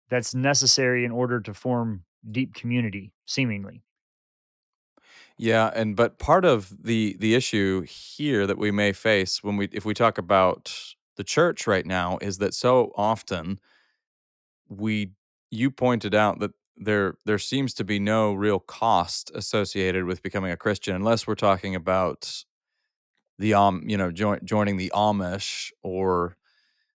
that's 0.09 0.33
necessary 0.33 1.03
in 1.03 1.11
order 1.11 1.41
to 1.41 1.53
form 1.53 2.03
deep 2.31 2.53
community, 2.53 3.13
seemingly. 3.25 3.83
Yeah, 5.37 5.71
and 5.73 5.95
but 5.95 6.17
part 6.19 6.45
of 6.45 6.83
the 6.83 7.15
the 7.19 7.35
issue 7.35 7.81
here 7.81 8.45
that 8.45 8.57
we 8.57 8.71
may 8.71 8.91
face 8.91 9.43
when 9.43 9.55
we 9.57 9.69
if 9.71 9.85
we 9.85 9.93
talk 9.93 10.17
about 10.17 10.73
the 11.15 11.23
church 11.23 11.67
right 11.67 11.85
now 11.85 12.17
is 12.21 12.37
that 12.39 12.53
so 12.53 12.91
often 12.95 13.59
we 14.67 15.11
you 15.51 15.71
pointed 15.71 16.13
out 16.13 16.39
that 16.39 16.51
there 16.77 17.15
there 17.25 17.39
seems 17.39 17.73
to 17.73 17.83
be 17.83 17.99
no 17.99 18.33
real 18.33 18.59
cost 18.59 19.31
associated 19.35 20.05
with 20.05 20.21
becoming 20.21 20.51
a 20.51 20.57
Christian 20.57 20.95
unless 20.95 21.27
we're 21.27 21.35
talking 21.35 21.75
about 21.75 22.43
the 23.37 23.53
um 23.53 23.83
you 23.87 23.97
know 23.97 24.11
join, 24.11 24.39
joining 24.45 24.77
the 24.77 24.91
Amish 24.95 25.71
or 25.83 26.37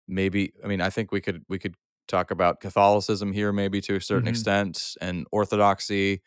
maybe 0.08 0.52
I 0.64 0.68
mean 0.68 0.80
I 0.80 0.90
think 0.90 1.12
we 1.12 1.20
could 1.20 1.44
we 1.48 1.58
could 1.58 1.76
talk 2.08 2.30
about 2.30 2.60
Catholicism 2.60 3.32
here 3.32 3.52
maybe 3.52 3.80
to 3.82 3.96
a 3.96 4.00
certain 4.00 4.28
Mhm. 4.28 4.28
extent 4.28 4.96
and 5.00 5.26
Orthodoxy 5.32 6.22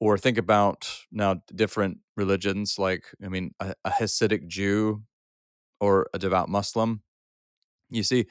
or 0.00 0.18
think 0.18 0.38
about 0.38 0.90
now 1.10 1.42
different 1.54 1.98
religions 2.16 2.78
like 2.78 3.06
I 3.24 3.28
mean 3.28 3.52
a, 3.60 3.74
a 3.84 3.90
Hasidic 3.90 4.46
Jew 4.48 5.04
or 5.80 6.08
a 6.14 6.18
devout 6.18 6.48
Muslim. 6.48 7.02
You 7.90 8.02
see, 8.02 8.26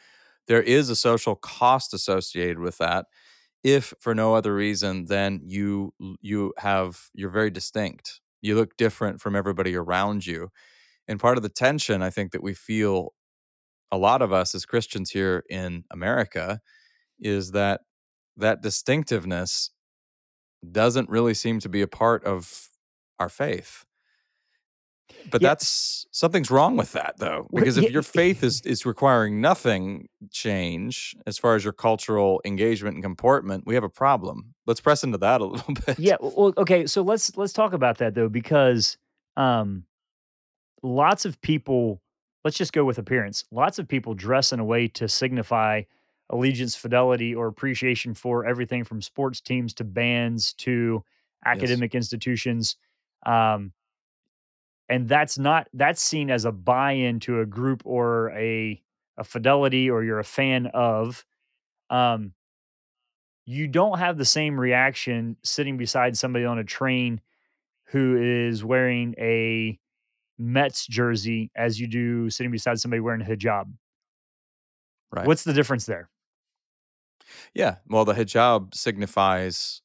there 0.48 0.62
is 0.62 0.90
a 0.90 0.96
social 0.96 1.36
cost 1.36 1.94
associated 1.94 2.60
with 2.60 2.78
that 2.80 3.08
if 3.64 3.94
for 4.00 4.16
no 4.16 4.36
other 4.36 4.56
reason 4.56 5.06
than 5.06 5.42
you 5.46 5.94
you 6.22 6.54
have 6.60 7.10
you're 7.14 7.30
very 7.32 7.52
distinct. 7.52 8.22
You 8.42 8.56
look 8.56 8.78
different 8.78 9.22
from 9.22 9.36
everybody 9.36 9.76
around 9.76 10.26
you. 10.26 10.50
And 11.08 11.20
part 11.20 11.38
of 11.38 11.44
the 11.44 11.50
tension 11.50 12.02
I 12.04 12.12
think 12.12 12.34
that 12.34 12.44
we 12.44 12.54
feel 12.56 13.14
a 13.92 13.98
lot 13.98 14.22
of 14.22 14.34
us 14.34 14.54
as 14.54 14.66
Christians 14.66 15.12
here 15.12 15.44
in 15.50 15.84
America 15.92 16.60
is 17.20 17.52
that 17.52 17.82
that 18.36 18.62
distinctiveness 18.62 19.72
doesn't 20.72 21.10
really 21.10 21.34
seem 21.34 21.60
to 21.60 21.70
be 21.70 21.82
a 21.82 21.88
part 21.88 22.24
of 22.24 22.70
our 23.20 23.30
faith. 23.30 23.86
But 25.30 25.42
Yeah, 25.42 25.50
that's 25.50 26.06
something's 26.12 26.52
wrong 26.52 26.78
with 26.78 26.92
that 26.94 27.16
though, 27.18 27.48
because 27.54 27.78
if 27.78 27.92
your 27.92 28.02
faith 28.02 28.44
is 28.44 28.62
is 28.66 28.86
requiring 28.86 29.42
nothing 29.42 30.10
change 30.32 31.16
as 31.26 31.38
far 31.38 31.56
as 31.56 31.64
your 31.64 31.74
cultural 31.74 32.42
engagement 32.46 32.96
and 32.96 33.04
comportment, 33.04 33.64
we 33.66 33.76
have 33.76 33.84
a 33.84 33.90
problem. 33.90 34.54
Let's 34.66 34.82
press 34.82 35.04
into 35.04 35.18
that 35.20 35.42
a 35.42 35.46
little 35.46 35.74
bit. 35.74 35.98
yeah, 36.00 36.18
well, 36.20 36.54
okay, 36.58 36.86
so 36.86 37.02
let's 37.02 37.36
let's 37.38 37.54
talk 37.54 37.74
about 37.74 37.98
that 38.00 38.16
though, 38.16 38.30
because 38.30 38.98
um, 39.38 39.86
lots 40.84 41.26
of 41.26 41.40
people, 41.42 42.02
let's 42.48 42.58
just 42.58 42.72
go 42.72 42.86
with 42.86 42.98
appearance. 42.98 43.44
Lots 43.52 43.78
of 43.78 43.90
people 43.90 44.14
dress 44.14 44.54
in 44.54 44.62
a 44.62 44.64
way 44.64 44.88
to 44.88 45.10
signify 45.10 45.82
allegiance, 46.30 46.78
fidelity, 46.78 47.36
or 47.36 47.48
appreciation 47.48 48.14
for 48.14 48.46
everything 48.46 48.86
from 48.86 49.02
sports 49.02 49.42
teams 49.42 49.74
to 49.74 49.84
bands 49.84 50.54
to 50.54 51.04
Yes, 51.52 51.84
academic 51.84 51.94
institutions. 51.94 52.78
Um, 53.26 53.74
and 54.88 55.10
that's 55.10 55.38
not 55.38 55.68
that's 55.74 56.02
seen 56.02 56.32
as 56.32 56.46
a 56.46 56.54
buy-in 56.54 57.20
to 57.20 57.42
a 57.42 57.46
group 57.46 57.82
or 57.84 58.32
a 58.32 58.82
a 59.18 59.26
fidelity 59.26 59.90
or 59.90 60.02
you're 60.02 60.20
a 60.20 60.24
fan 60.24 60.68
of. 60.68 61.26
Um, 61.90 62.34
you 63.46 63.68
don't 63.68 64.00
have 64.00 64.18
the 64.18 64.24
same 64.24 64.58
reaction 64.58 65.36
sitting 65.44 65.76
beside 65.76 66.16
somebody 66.16 66.46
on 66.46 66.60
a 66.60 66.64
train 66.64 67.20
who 67.88 68.18
is 68.18 68.64
wearing 68.64 69.16
a 69.18 69.78
Mets 70.40 70.86
jersey 70.88 71.52
as 71.56 71.80
you 71.80 71.88
do 71.88 72.30
sitting 72.30 72.52
beside 72.52 72.80
somebody 72.80 73.00
wearing 73.00 73.22
a 73.22 73.26
hijab. 73.26 73.66
right. 75.12 75.26
What's 75.28 75.44
the 75.44 75.54
difference 75.54 75.86
there? 75.86 76.10
Yeah, 77.54 77.76
well, 77.90 78.06
the 78.06 78.14
hijab 78.14 78.74
signifies 78.76 79.82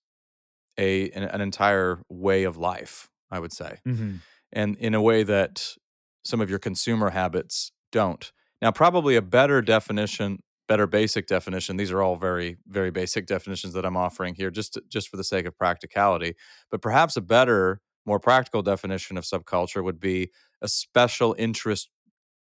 a 0.78 1.10
an, 1.10 1.24
an 1.24 1.40
entire 1.40 2.02
way 2.08 2.44
of 2.44 2.56
life, 2.56 3.08
I 3.30 3.38
would 3.38 3.52
say. 3.52 3.78
Mhm. 3.86 4.20
and 4.52 4.76
in 4.76 4.94
a 4.94 5.00
way 5.02 5.22
that 5.22 5.76
some 6.24 6.40
of 6.40 6.50
your 6.50 6.58
consumer 6.58 7.10
habits 7.10 7.72
don't. 7.90 8.30
Now, 8.60 8.70
probably 8.70 9.16
a 9.16 9.22
better 9.22 9.60
definition, 9.62 10.40
better 10.68 10.86
basic 10.86 11.26
definition. 11.26 11.76
These 11.78 11.90
are 11.90 12.02
all 12.02 12.16
very, 12.16 12.58
very 12.66 12.90
basic 12.90 13.26
definitions 13.26 13.72
that 13.74 13.84
I'm 13.84 13.96
offering 13.96 14.34
here, 14.34 14.50
just 14.50 14.74
to, 14.74 14.82
just 14.88 15.08
for 15.08 15.16
the 15.16 15.24
sake 15.24 15.46
of 15.46 15.56
practicality. 15.56 16.34
But 16.70 16.80
perhaps 16.82 17.16
a 17.16 17.20
better, 17.22 17.80
more 18.04 18.20
practical 18.20 18.62
definition 18.62 19.16
of 19.16 19.24
subculture 19.24 19.82
would 19.84 20.00
be 20.00 20.30
a 20.60 20.68
special 20.68 21.34
interest, 21.38 21.90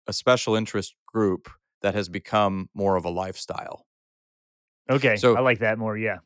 a 0.07 0.13
special 0.13 0.55
interest 0.55 0.95
group 1.07 1.49
that 1.81 1.95
has 1.95 2.09
become 2.09 2.69
more 2.73 2.95
of 2.97 3.05
a 3.05 3.09
lifestyle. 3.09 3.87
Okay, 4.89 5.15
So 5.17 5.33
I 5.33 5.39
like 5.39 5.59
that 5.59 5.77
more, 5.77 5.97
yeah. 5.97 6.19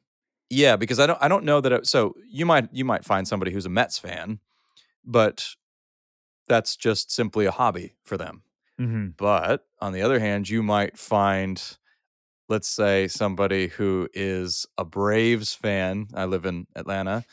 yeah, 0.50 0.76
because 0.76 1.00
I 1.00 1.08
don't, 1.08 1.22
I 1.22 1.28
don't 1.28 1.44
know 1.44 1.60
that. 1.62 1.72
It, 1.72 1.88
so 1.88 2.14
you 2.28 2.46
might, 2.46 2.70
you 2.74 2.86
might 2.86 3.04
find 3.04 3.28
somebody 3.28 3.52
who's 3.52 3.66
a 3.66 3.70
Mets 3.70 3.98
fan, 3.98 4.40
but 5.06 5.48
that's 6.48 6.76
just 6.78 7.12
simply 7.12 7.46
a 7.46 7.52
hobby 7.52 7.96
for 8.04 8.18
them 8.18 8.44
Mhm. 8.80 9.16
But 9.18 9.68
on 9.82 9.94
the 9.94 10.02
other 10.04 10.20
hand, 10.20 10.50
you 10.50 10.64
might 10.64 10.98
find, 10.98 11.62
let's 12.50 12.68
say, 12.70 13.08
somebody 13.08 13.68
who 13.68 14.10
is 14.14 14.66
a 14.78 14.86
Braves 14.86 15.54
fan. 15.56 16.08
I 16.16 16.26
live 16.26 16.46
in 16.46 16.68
Atlanta, 16.76 17.26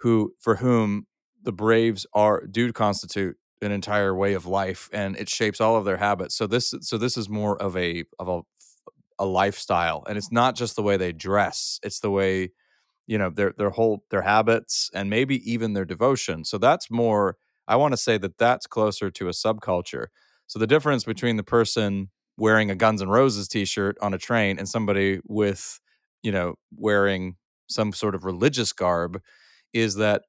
who 0.00 0.34
for 0.40 0.56
whom 0.56 1.06
the 1.46 1.52
Braves 1.52 2.06
are 2.14 2.46
do 2.46 2.72
constitute 2.74 3.38
an 3.62 3.72
entire 3.72 4.14
way 4.14 4.34
of 4.34 4.46
life, 4.46 4.90
and 4.92 5.16
it 5.18 5.30
shapes 5.30 5.62
all 5.62 5.76
of 5.76 5.86
their 5.86 5.98
habits. 5.98 6.36
So 6.36 6.46
this, 6.48 6.74
so 6.82 6.98
this 6.98 7.16
is 7.18 7.30
more 7.30 7.62
of 7.62 7.76
a 7.78 8.04
of 8.20 8.28
a 8.28 8.42
a 9.18 9.26
lifestyle, 9.26 10.04
and 10.08 10.18
it's 10.18 10.32
not 10.32 10.56
just 10.56 10.76
the 10.76 10.82
way 10.82 10.96
they 10.96 11.12
dress; 11.12 11.80
it's 11.82 12.00
the 12.00 12.10
way 12.12 12.50
you 13.06 13.18
know 13.18 13.30
their 13.30 13.54
their 13.58 13.70
whole 13.70 14.04
their 14.10 14.22
habits 14.22 14.90
and 14.94 15.10
maybe 15.10 15.50
even 15.50 15.72
their 15.74 15.84
devotion 15.86 16.44
so 16.44 16.58
that's 16.58 16.90
more 16.90 17.36
i 17.68 17.76
want 17.76 17.92
to 17.92 17.96
say 17.98 18.18
that 18.18 18.38
that's 18.38 18.66
closer 18.66 19.10
to 19.10 19.28
a 19.28 19.32
subculture 19.32 20.06
so 20.46 20.58
the 20.58 20.66
difference 20.66 21.04
between 21.04 21.36
the 21.36 21.44
person 21.44 22.10
wearing 22.38 22.70
a 22.70 22.76
guns 22.76 23.02
N' 23.02 23.08
roses 23.08 23.48
t-shirt 23.48 23.98
on 24.02 24.14
a 24.14 24.18
train 24.18 24.58
and 24.58 24.68
somebody 24.68 25.20
with 25.26 25.80
you 26.22 26.32
know 26.32 26.56
wearing 26.76 27.36
some 27.68 27.92
sort 27.92 28.14
of 28.14 28.24
religious 28.24 28.72
garb 28.72 29.20
is 29.72 29.96
that 29.96 30.22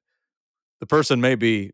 the 0.80 0.88
person 0.88 1.22
may 1.22 1.36
be 1.36 1.72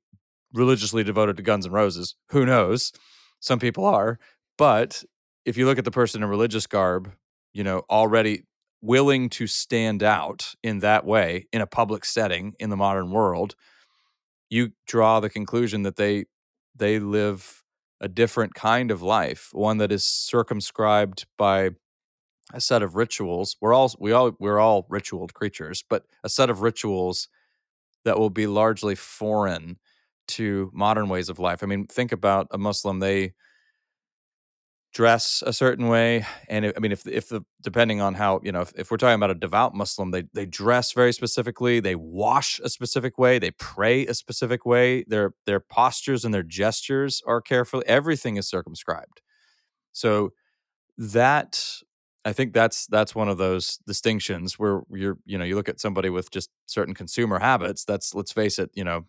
religiously 0.53 1.03
devoted 1.03 1.38
to 1.38 1.43
guns 1.43 1.65
N' 1.65 1.72
roses 1.72 2.15
who 2.29 2.45
knows 2.45 2.91
some 3.39 3.60
people 3.60 3.86
are 3.86 4.19
but 4.57 5.03
if 5.45 5.57
you 5.57 5.65
look 5.65 5.77
at 5.77 5.86
the 5.86 5.91
person 5.91 6.24
in 6.24 6.29
religious 6.29 6.67
garb 6.67 7.12
you 7.53 7.63
know 7.63 7.83
already 7.89 8.43
willing 8.83 9.29
to 9.29 9.48
stand 9.48 10.03
out 10.03 10.53
in 10.62 10.79
that 10.79 11.05
way 11.05 11.48
in 11.53 11.62
a 11.62 11.65
public 11.65 12.03
setting 12.03 12.53
in 12.60 12.69
the 12.69 12.75
modern 12.75 13.10
world, 13.12 13.55
you 14.50 14.74
draw 14.86 15.22
the 15.22 15.29
conclusion 15.29 15.83
that 15.83 15.95
they 15.95 16.25
they 16.75 17.00
live 17.00 17.63
a 18.01 18.10
different 18.10 18.53
kind 18.53 18.91
of 18.91 19.01
life, 19.01 19.50
one 19.53 19.77
that 19.77 19.91
is 19.91 20.05
circumscribed 20.05 21.25
by 21.38 21.69
a 22.53 22.60
set 22.60 22.83
of 22.83 22.95
rituals. 22.95 23.55
We're 23.62 23.74
all 23.74 23.91
we 23.98 24.12
all 24.12 24.36
we're 24.38 24.60
all 24.60 24.86
ritualed 24.89 25.33
creatures, 25.33 25.83
but 25.89 26.03
a 26.24 26.29
set 26.29 26.50
of 26.50 26.62
rituals 26.62 27.29
that 28.05 28.19
will 28.19 28.29
be 28.29 28.48
largely 28.48 28.95
foreign 28.95 29.77
to 30.29 30.72
modern 30.74 31.10
ways 31.10 31.29
of 31.29 31.39
life. 31.39 31.63
I 31.63 31.65
mean, 31.65 31.88
think 31.88 32.12
about 32.12 32.48
a 32.51 32.57
Muslim, 32.57 33.00
they 33.00 33.33
dress 34.93 35.41
a 35.45 35.51
certain 35.51 35.88
way 35.88 36.24
and 36.50 36.65
it, 36.65 36.74
i 36.77 36.79
mean 36.79 36.91
if 36.91 37.07
if 37.07 37.27
the 37.27 37.41
depending 37.62 38.00
on 38.00 38.13
how 38.13 38.39
you 38.43 38.51
know 38.51 38.62
if, 38.62 38.72
if 38.75 38.91
we're 38.91 38.98
talking 38.98 39.15
about 39.15 39.31
a 39.31 39.36
devout 39.36 39.74
muslim 39.74 40.12
they 40.12 40.24
they 40.33 40.45
dress 40.45 40.91
very 40.91 41.12
specifically 41.12 41.79
they 41.79 41.95
wash 41.95 42.60
a 42.63 42.69
specific 42.69 43.17
way 43.17 43.39
they 43.39 43.50
pray 43.51 44.05
a 44.05 44.13
specific 44.13 44.67
way 44.67 45.03
their 45.07 45.33
their 45.48 45.60
postures 45.60 46.24
and 46.24 46.31
their 46.31 46.43
gestures 46.43 47.24
are 47.25 47.41
carefully 47.41 47.83
everything 47.88 48.38
is 48.38 48.48
circumscribed 48.48 49.22
so 49.93 50.31
that 50.98 51.81
i 52.25 52.34
think 52.34 52.53
that's 52.53 52.88
that's 52.88 53.15
one 53.15 53.30
of 53.30 53.38
those 53.38 53.77
distinctions 53.88 54.58
where 54.60 54.82
you're 54.92 55.18
you 55.25 55.38
know 55.38 55.46
you 55.46 55.56
look 55.56 55.70
at 55.70 55.80
somebody 55.80 56.10
with 56.10 56.32
just 56.32 56.50
certain 56.65 56.94
consumer 56.94 57.39
habits 57.39 57.86
that's 57.86 58.13
let's 58.15 58.32
face 58.32 58.60
it 58.60 58.70
you 58.74 58.84
know 58.84 59.06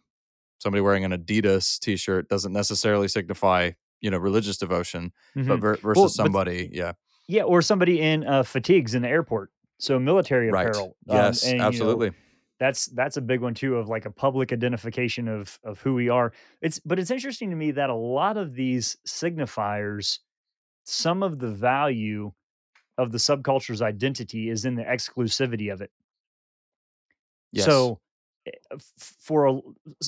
somebody 0.59 0.81
wearing 0.81 1.05
an 1.05 1.13
adidas 1.13 1.79
t-shirt 1.81 2.29
doesn't 2.29 2.53
necessarily 2.53 3.09
signify 3.09 3.71
you 4.01 4.11
know 4.11 4.19
religious 4.19 4.57
devotion 4.59 5.13
but 5.47 5.59
Mhm. 5.59 5.61
ver- 5.61 5.81
Well, 5.95 6.09
versus 6.09 6.15
but 6.21 6.33
somebody 6.33 6.71
yeah 6.73 6.93
yeah, 7.29 7.43
or 7.43 7.63
somebody 7.63 8.01
in, 8.01 8.27
uh, 8.27 8.43
fatigues 8.43 8.95
in 8.95 9.03
the 9.03 9.09
airport. 9.09 9.51
So 9.79 9.99
military 9.99 10.49
Right. 10.49 10.63
apparel, 10.63 10.97
um, 11.09 11.39
Yes, 11.39 11.43
and, 11.43 11.71
you 11.73 11.79
know, 11.79 12.03
absolutely. 12.03 12.13
that's 12.59 12.87
that's 12.87 13.17
a 13.17 13.23
big 13.23 13.41
one 13.41 13.55
too 13.55 13.77
of, 13.77 13.89
like, 13.89 14.07
a 14.07 14.11
public 14.11 14.53
identification 14.53 15.29
of 15.29 15.59
of 15.65 15.81
who 15.81 15.95
we 15.95 16.09
are. 16.09 16.33
It's 16.63 16.79
but 16.81 16.99
it's 16.99 17.11
interesting 17.11 17.51
to 17.51 17.57
me 17.57 17.73
that 17.73 17.91
a 17.91 17.95
lot 17.95 18.37
of 18.37 18.55
these 18.55 18.97
signifiers, 19.07 20.21
some 20.85 21.23
of 21.23 21.39
the 21.41 21.51
value 21.51 22.33
of 22.99 23.13
the 23.13 23.19
subculture's 23.19 23.83
identity 23.83 24.49
is 24.49 24.65
in 24.65 24.75
the 24.77 24.85
exclusivity 24.85 25.73
of 25.73 25.81
it. 25.81 25.91
Yes. 27.53 27.65
So, 27.67 28.01
eh, 28.47 28.51
for 28.99 29.47
a, 29.47 29.61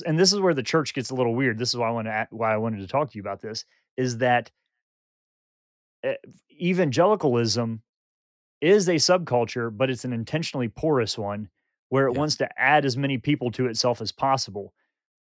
and 0.05 0.17
this 0.19 0.33
is 0.33 0.39
where 0.39 0.53
the 0.53 0.63
church 0.63 0.93
gets 0.93 1.09
a 1.09 1.15
little 1.15 1.35
weird. 1.35 1.57
This 1.57 1.69
is 1.69 1.77
why 1.77 1.87
I 1.87 1.91
wanna 1.91 2.27
why 2.31 2.53
I 2.53 2.57
wanted 2.57 2.79
to 2.79 2.87
talk 2.87 3.11
to 3.11 3.17
you 3.17 3.21
about 3.21 3.41
this, 3.41 3.65
is 3.97 4.17
that, 4.19 4.51
eh, 6.03 6.15
evangelicalism 6.51 7.81
is 8.61 8.87
a 8.87 8.95
subculture, 8.95 9.75
but 9.75 9.89
it's 9.89 10.05
an 10.05 10.13
intentionally 10.13 10.67
porous 10.67 11.17
one 11.17 11.49
where 11.89 12.07
it 12.07 12.13
Yeah. 12.13 12.19
wants 12.19 12.35
to 12.37 12.61
add 12.61 12.85
as 12.85 12.97
many 12.97 13.17
people 13.17 13.51
to 13.51 13.67
itself 13.67 14.01
as 14.01 14.11
possible, 14.11 14.73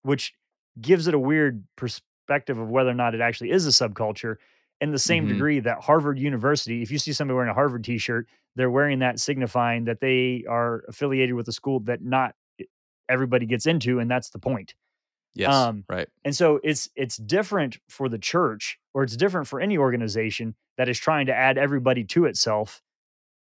which 0.03 0.35
gives 0.81 1.07
it 1.07 1.15
a 1.15 1.19
weird 1.19 1.65
perspective 1.77 2.59
of 2.59 2.69
whether 2.69 2.91
or 2.91 2.95
not 2.95 3.15
it 3.15 3.21
actually 3.21 3.51
is 3.51 3.67
a 3.67 3.71
subculture. 3.71 4.37
In 4.81 4.93
the 4.93 4.99
same 4.99 5.27
Mhm. 5.27 5.29
degree 5.29 5.61
that 5.61 5.83
Harvard 5.83 6.19
University, 6.19 6.83
if 6.83 6.91
you 6.91 6.99
see 6.99 7.13
somebody 7.13 7.35
wearing 7.37 7.51
a 7.51 7.55
Harvard 7.55 7.85
t-shirt, 7.85 8.29
they're 8.57 8.71
wearing 8.71 9.01
that 9.01 9.21
signifying 9.21 9.85
that 9.85 10.01
they 10.01 10.45
are 10.49 10.85
affiliated 10.89 11.35
with 11.35 11.49
a 11.49 11.53
school 11.53 11.81
that 11.81 12.03
not 12.03 12.35
everybody 13.09 13.47
gets 13.47 13.67
into, 13.67 13.99
and 14.01 14.11
that's 14.11 14.31
the 14.31 14.39
point. 14.39 14.75
Yes, 15.35 15.71
Um, 15.71 15.87
right. 15.89 16.09
and 16.25 16.37
so 16.37 16.61
it's 16.65 16.89
it's 16.97 17.17
different 17.19 17.79
for 17.89 18.09
the 18.09 18.19
church, 18.19 18.79
or 18.95 19.03
it's 19.05 19.17
different 19.17 19.49
for 19.49 19.61
any 19.61 19.79
organization 19.79 20.57
that 20.79 20.89
is 20.89 20.99
trying 20.99 21.27
to 21.27 21.35
add 21.35 21.59
everybody 21.59 22.05
to 22.05 22.27
itself 22.27 22.83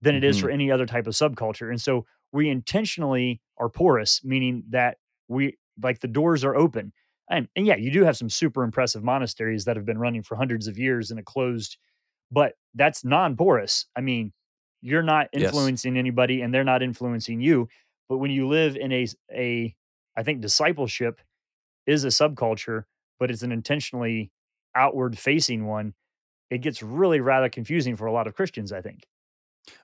than 0.02 0.16
it 0.16 0.24
is 0.24 0.38
for 0.38 0.50
Mhm. 0.50 0.52
any 0.52 0.72
other 0.72 0.86
type 0.86 1.08
of 1.08 1.14
subculture, 1.14 1.70
and 1.70 1.82
so 1.82 2.06
we 2.34 2.50
intentionally 2.50 3.42
are 3.58 3.70
porous, 3.70 4.24
meaning 4.26 4.64
that 4.70 4.98
we 5.30 5.58
like, 5.82 6.00
the 6.02 6.08
doors 6.08 6.44
are 6.44 6.56
open, 6.56 6.94
and 7.30 7.48
and, 7.56 7.66
yeah, 7.68 7.76
you 7.78 7.92
do 7.92 8.04
have 8.04 8.18
some 8.18 8.30
super 8.30 8.64
impressive 8.64 9.04
monasteries 9.04 9.66
that 9.66 9.76
have 9.78 9.86
been 9.86 9.98
running 10.00 10.24
for 10.24 10.36
hundreds 10.36 10.68
of 10.68 10.78
years 10.80 11.12
in 11.12 11.18
a 11.20 11.24
closed 11.24 11.78
but 12.32 12.56
that's 12.76 13.06
non-porous. 13.06 13.88
I 13.96 14.02
mean, 14.02 14.34
you're 14.82 15.04
not 15.04 15.30
Yes. 15.36 15.74
influencing 15.74 15.98
anybody, 15.98 16.42
and 16.42 16.54
they're 16.54 16.64
not 16.66 16.84
influencing 16.84 17.42
you, 17.42 17.70
but 18.10 18.18
when 18.20 18.32
you 18.32 18.48
live 18.48 18.76
in 18.78 18.92
a 18.94 19.08
a 19.34 19.76
I 20.18 20.24
think 20.24 20.42
discipleship 20.42 21.22
is 21.88 22.04
a 22.06 22.10
subculture, 22.10 22.86
but 23.20 23.32
it's 23.32 23.44
an 23.44 23.52
intentionally 23.54 24.32
outward-facing 24.76 25.66
one, 25.68 25.96
it 26.52 26.60
gets 26.60 26.84
really 26.84 27.22
rather 27.22 27.50
confusing 27.50 27.96
for 27.98 28.08
a 28.08 28.14
lot 28.14 28.28
of 28.28 28.36
Christians, 28.36 28.72
I 28.74 28.82
think. 28.82 29.08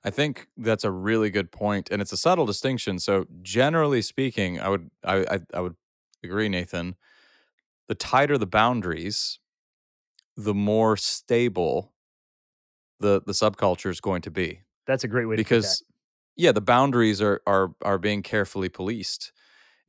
I 0.03 0.09
think 0.09 0.47
that's 0.57 0.83
a 0.83 0.91
really 0.91 1.29
good 1.29 1.51
point, 1.51 1.89
and 1.91 2.01
it's 2.01 2.11
a 2.13 2.17
subtle 2.17 2.45
distinction, 2.45 2.99
so, 2.99 3.25
generally 3.41 4.01
speaking, 4.01 4.59
I 4.59 4.69
would 4.69 4.89
I 5.03 5.17
I 5.35 5.39
I 5.53 5.59
would 5.61 5.75
agree, 6.23 6.47
Nathan. 6.49 6.95
The 7.89 7.95
tighter 7.95 8.37
the 8.37 8.47
boundaries, 8.47 9.39
the 10.37 10.53
more 10.55 10.97
stable 10.97 11.93
the 12.99 13.21
the 13.25 13.31
subculture 13.33 13.89
is 13.89 14.01
going 14.01 14.21
to 14.23 14.31
be. 14.31 14.61
That's 14.87 15.03
a 15.03 15.07
great 15.07 15.25
way 15.25 15.37
to. 15.37 15.43
Because 15.43 15.83
yeah, 16.35 16.51
the 16.51 16.61
boundaries 16.61 17.21
are 17.21 17.41
are 17.47 17.73
are 17.83 17.97
being 17.97 18.23
carefully 18.23 18.69
policed, 18.69 19.31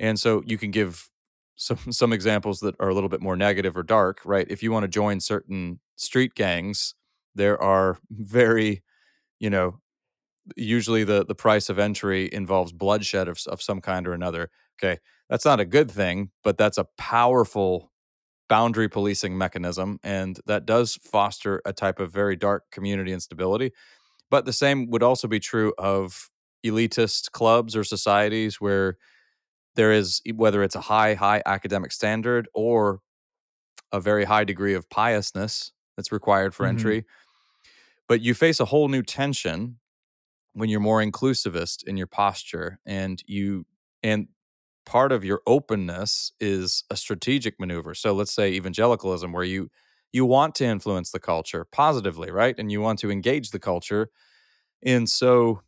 and 0.01 0.19
so 0.21 0.43
you 0.47 0.59
can 0.59 0.71
give 0.71 1.11
some 1.57 1.79
some 1.93 2.13
examples 2.13 2.61
that 2.61 2.77
are 2.81 2.89
a 2.89 2.95
little 2.95 3.09
bit 3.09 3.21
more 3.23 3.37
negative 3.37 3.77
or 3.77 3.83
dark, 3.83 4.21
right? 4.25 4.47
If 4.51 4.63
you 4.63 4.73
wanna 4.73 4.89
join 4.89 5.21
certain 5.21 5.81
street 5.97 6.35
gangs, 6.35 6.95
there 7.35 7.61
are 7.63 7.99
very, 8.11 8.83
you 9.41 9.51
know 9.51 9.81
usually 10.57 11.05
the 11.05 11.25
the 11.25 11.35
price 11.35 11.69
of 11.69 11.79
entry 11.79 12.29
involves 12.33 12.73
bloodshed 12.73 13.29
of 13.29 13.41
of 13.49 13.63
some 13.63 13.81
kind 13.81 14.07
or 14.09 14.13
another, 14.13 14.51
'kay? 14.79 14.99
That's 15.31 15.47
not 15.47 15.61
a 15.61 15.67
good 15.67 15.91
thing, 15.91 16.33
but 16.45 16.59
that's 16.59 16.79
a 16.79 16.89
powerful 16.99 17.93
boundary 18.49 18.89
policing 18.89 19.39
mechanism, 19.39 20.01
and 20.03 20.41
that 20.47 20.67
does 20.67 20.97
foster 21.05 21.63
a 21.67 21.73
type 21.73 22.01
of 22.01 22.13
very 22.13 22.37
dark 22.37 22.65
community 22.73 23.13
instability, 23.13 23.73
but 24.31 24.47
the 24.47 24.53
same 24.55 24.91
would 24.91 25.03
also 25.03 25.29
be 25.29 25.41
true 25.41 25.75
of 25.79 26.31
elitist 26.67 27.33
clubs 27.33 27.77
or 27.77 27.85
societies 27.85 28.61
where 28.61 28.99
there 29.77 29.93
is 29.93 30.23
whether 30.35 30.63
it's 30.63 30.77
a 30.77 30.83
high, 30.83 31.15
high 31.15 31.43
academic 31.47 31.93
standard 31.93 32.49
or 32.55 33.01
a 33.93 34.01
very 34.01 34.25
high 34.25 34.45
degree 34.45 34.75
of 34.75 34.89
piousness 34.91 35.73
that's 35.97 36.13
required 36.13 36.55
for 36.55 36.67
Mhm. 36.67 36.71
entry. 36.71 37.07
But 38.09 38.21
you 38.21 38.35
face 38.35 38.61
a 38.61 38.65
whole 38.67 38.89
new 38.89 39.03
tension 39.03 39.79
when 40.55 40.69
you're 40.71 40.81
more 40.81 41.03
inclusivist 41.03 41.85
in 41.85 41.97
your 41.97 42.07
posture, 42.09 42.81
and 42.87 43.23
you 43.27 43.67
and 44.03 44.29
part 44.87 45.13
of 45.13 45.25
your 45.25 45.43
openness 45.47 46.33
is 46.41 46.85
a 46.91 46.97
strategic 46.97 47.61
maneuver, 47.61 47.95
so 47.95 48.13
let's 48.13 48.33
say 48.33 48.51
evangelicalism 48.53 49.33
where 49.33 49.45
you 49.45 49.71
you 50.13 50.25
want 50.27 50.55
to 50.57 50.65
influence 50.65 51.13
the 51.13 51.21
culture 51.21 51.65
positively, 51.71 52.31
right? 52.33 52.57
And 52.59 52.73
you 52.73 52.81
want 52.81 52.99
to 53.01 53.11
engage 53.11 53.51
the 53.51 53.61
culture, 53.61 54.11
and 54.85 55.09
so 55.09 55.63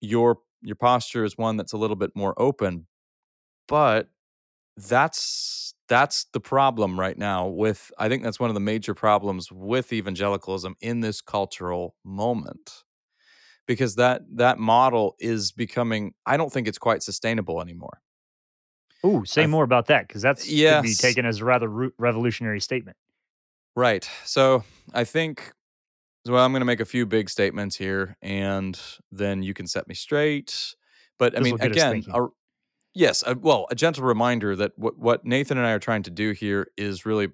your 0.00 0.38
your 0.62 0.76
posture 0.76 1.24
is 1.24 1.36
one 1.36 1.56
that's 1.56 1.72
a 1.72 1.76
little 1.76 1.96
bit 1.96 2.10
more 2.14 2.34
open, 2.40 2.86
but 3.68 4.08
that's 4.76 5.74
that's 5.88 6.26
the 6.32 6.40
problem 6.40 6.98
right 7.00 7.18
now 7.18 7.46
with 7.48 7.92
I 7.98 8.08
think 8.08 8.22
that's 8.24 8.40
one 8.40 8.50
of 8.50 8.54
the 8.54 8.60
major 8.60 8.94
problems 8.94 9.52
with 9.52 9.92
evangelicalism 9.92 10.76
in 10.80 11.00
this 11.00 11.20
cultural 11.20 11.96
moment. 12.04 12.84
Because 13.66 13.96
that 13.96 14.22
that 14.36 14.58
model 14.58 15.16
is 15.20 15.52
becoming 15.52 16.14
I 16.26 16.36
don't 16.36 16.52
think 16.52 16.68
it's 16.68 16.78
quite 16.78 17.02
sustainable 17.02 17.60
anymore. 17.62 18.00
Ooh, 19.04 19.24
say 19.24 19.46
more 19.46 19.64
about 19.64 19.86
that 19.86 20.08
because 20.08 20.22
that's 20.22 20.44
could 20.44 20.82
be 20.82 20.94
taken 20.94 21.26
as 21.26 21.40
a 21.40 21.44
rather 21.44 21.68
ru 21.68 21.92
revolutionary 21.98 22.60
statement. 22.60 22.96
Right, 23.76 24.08
so, 24.24 24.64
I 24.92 25.04
think 25.04 25.52
well, 26.26 26.44
I'm 26.44 26.52
gonna 26.52 26.64
make 26.64 26.80
a 26.80 26.86
few 26.86 27.04
big 27.04 27.28
statements 27.28 27.76
here, 27.76 28.16
and 28.22 28.80
then 29.12 29.42
you 29.42 29.52
can 29.52 29.66
set 29.66 29.88
me 29.88 29.94
straight, 29.94 30.74
but, 31.18 31.36
I 31.36 31.40
mean, 31.40 31.56
This'll 31.56 31.68
get 31.68 31.76
us 31.76 32.02
again, 32.06 32.14
a 32.14 32.28
yes, 32.94 33.22
uh, 33.26 33.34
well, 33.38 33.66
a 33.70 33.74
gentle 33.74 34.04
reminder 34.04 34.56
that 34.56 34.72
what 34.76 34.96
what 34.98 35.24
Nathan 35.24 35.58
and 35.58 35.66
I 35.66 35.72
are 35.72 35.78
trying 35.78 36.04
to 36.04 36.10
do 36.10 36.32
here 36.32 36.68
is 36.76 37.04
really 37.04 37.28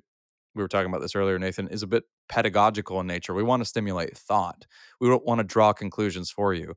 we 0.54 0.62
were 0.62 0.68
talking 0.68 0.90
about 0.90 1.02
this 1.02 1.14
earlier, 1.14 1.38
Nathan, 1.38 1.68
is 1.68 1.84
a 1.84 1.86
bit 1.86 2.04
pedagogical 2.28 2.98
in 3.00 3.06
nature, 3.06 3.34
we 3.34 3.42
wanna 3.44 3.64
stimulate 3.64 4.16
thought. 4.16 4.66
We 5.00 5.08
don't 5.08 5.24
wanna 5.24 5.44
draw 5.44 5.72
conclusions 5.72 6.30
for 6.30 6.52
you. 6.54 6.74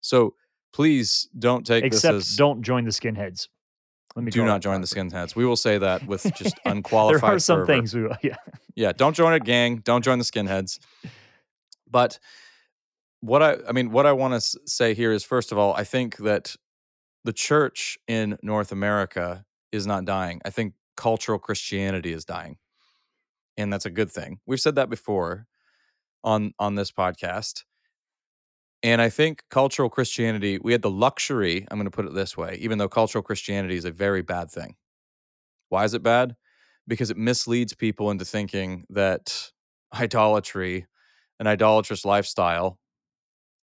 So, 0.00 0.34
please 0.72 1.28
don't 1.38 1.66
take 1.66 1.90
this 1.90 2.04
as 2.04 2.36
don't 2.36 2.62
join 2.62 2.84
the 2.84 2.90
skinheads. 2.90 3.48
Let 4.16 4.24
me 4.24 4.30
Do 4.30 4.44
not 4.44 4.60
join 4.60 4.80
the 4.80 4.86
skinheads. 4.86 5.36
We 5.36 5.46
will 5.46 5.56
say 5.56 5.78
that 5.78 6.06
with 6.06 6.22
just 6.36 6.58
unqualified. 6.64 7.22
There 7.22 7.36
are 7.36 7.38
some 7.38 7.58
fervor. 7.60 7.66
things 7.66 7.94
we 7.94 8.02
will 8.02 8.16
yeah. 8.22 8.36
Yeah, 8.74 8.92
don't 8.92 9.14
join 9.14 9.32
a 9.32 9.40
gang, 9.40 9.76
don't 9.76 10.02
join 10.04 10.18
the 10.18 10.24
skinheads. 10.24 10.78
But 11.88 12.18
what 13.20 13.42
I 13.42 13.58
I 13.68 13.72
mean, 13.72 13.90
what 13.90 14.06
I 14.06 14.12
wanna 14.12 14.40
say 14.40 14.94
here 14.94 15.12
is, 15.12 15.24
first 15.24 15.52
of 15.52 15.58
all, 15.58 15.74
I 15.74 15.84
think 15.84 16.16
that 16.18 16.56
the 17.24 17.32
church 17.32 17.98
in 18.08 18.38
North 18.42 18.72
America 18.72 19.44
is 19.72 19.86
not 19.86 20.04
dying, 20.04 20.40
I 20.44 20.50
think 20.50 20.74
cultural 20.96 21.38
Christianity 21.38 22.12
is 22.12 22.24
dying. 22.24 22.56
And 23.56 23.72
that's 23.72 23.86
a 23.86 23.90
good 23.90 24.10
thing. 24.10 24.40
We've 24.46 24.60
said 24.60 24.74
that 24.76 24.90
before 24.90 25.46
on 26.24 26.52
on 26.58 26.74
this 26.74 26.90
podcast. 26.90 27.64
And 28.82 29.02
I 29.02 29.10
think 29.10 29.44
cultural 29.50 29.90
Christianity 29.90 30.58
we 30.62 30.72
had 30.72 30.82
the 30.82 30.90
luxury 30.90 31.66
I'm 31.70 31.78
gonna 31.78 31.90
put 31.90 32.06
it 32.06 32.14
this 32.14 32.36
way, 32.36 32.56
even 32.60 32.78
though 32.78 32.88
cultural 32.88 33.22
Christianity 33.22 33.76
is 33.76 33.84
a 33.84 33.90
very 33.90 34.22
bad 34.22 34.50
thing. 34.50 34.76
Why 35.70 35.84
is 35.84 35.94
it 35.94 36.02
bad? 36.02 36.36
Because 36.88 37.10
it 37.10 37.16
misleads 37.18 37.74
people 37.74 38.10
into 38.10 38.24
thinking 38.24 38.84
that 38.90 39.52
idolatry, 39.94 40.86
an 41.40 41.46
idolatrous 41.46 42.04
lifestyle, 42.04 42.78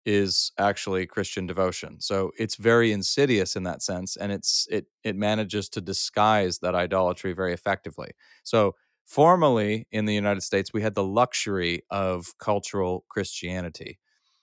is 0.06 0.52
actually 0.58 1.06
Christian 1.06 1.46
devotion. 1.46 2.00
So, 2.00 2.32
it's 2.38 2.56
very 2.56 2.92
insidious 2.92 3.56
in 3.56 3.64
that 3.64 3.82
sense, 3.82 4.16
and 4.16 4.32
it's 4.32 4.66
it 4.70 4.86
it 5.04 5.16
manages 5.16 5.68
to 5.70 5.80
disguise 5.80 6.58
that 6.60 6.74
idolatry 6.74 7.32
very 7.34 7.52
effectively. 7.52 8.10
So, 8.44 8.74
formerly 9.06 9.86
in 9.92 10.06
the 10.06 10.14
United 10.14 10.42
States, 10.42 10.72
we 10.72 10.82
had 10.82 10.94
the 10.94 11.04
luxury 11.04 11.82
of 11.90 12.34
cultural 12.38 13.04
Christianity, 13.10 13.98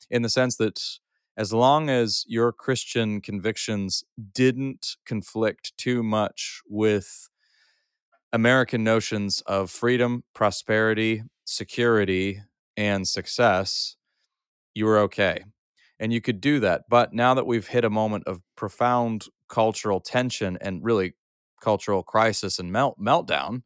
in 0.09 0.21
the 0.21 0.29
sense 0.29 0.57
that 0.57 0.81
as 1.37 1.51
long 1.51 1.89
as 1.89 2.23
your 2.27 2.51
Christian 2.51 3.19
convictions 3.21 4.03
didn't 4.33 4.95
conflict 5.05 5.73
too 5.77 6.01
much 6.01 6.61
with 6.67 7.29
American 8.31 8.83
notions 8.83 9.41
of 9.45 9.69
freedom, 9.69 10.23
prosperity, 10.33 11.23
security, 11.45 12.41
and 12.77 13.07
success, 13.07 13.95
you 14.73 14.85
were 14.85 14.99
okay. 14.99 15.43
And 15.99 16.11
you 16.11 16.19
could 16.19 16.41
do 16.41 16.59
that, 16.59 16.83
but 16.89 17.13
now 17.13 17.33
that 17.33 17.47
we've 17.47 17.67
hit 17.67 17.85
a 17.85 17.89
moment 17.89 18.25
of 18.27 18.41
profound 18.57 19.27
cultural 19.47 20.01
tension 20.01 20.57
and 20.59 20.83
really 20.83 21.13
cultural 21.61 22.03
crisis 22.03 22.59
and 22.59 22.71
melt 22.71 22.99
meltdown, 22.99 23.63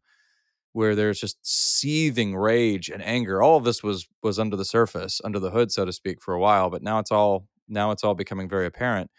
where 0.80 0.96
there's 0.96 1.20
just 1.20 1.38
seething 1.46 2.38
rage 2.38 2.88
and 2.88 3.04
anger, 3.04 3.42
all 3.42 3.58
of 3.58 3.66
this 3.66 3.84
was 3.84 4.08
was 4.24 4.40
under 4.40 4.56
the 4.56 4.64
surface, 4.64 5.20
under 5.26 5.38
the 5.38 5.52
hood, 5.52 5.74
so 5.74 5.84
to 5.84 5.92
speak, 5.92 6.22
for 6.22 6.34
a 6.34 6.40
while, 6.40 6.70
but 6.70 6.82
now 6.82 7.00
it's 7.00 7.12
all 7.12 7.50
now 7.68 7.92
it's 7.92 8.02
all 8.02 8.16
becoming 8.16 8.48
very 8.48 8.66
apparent. 8.66 9.12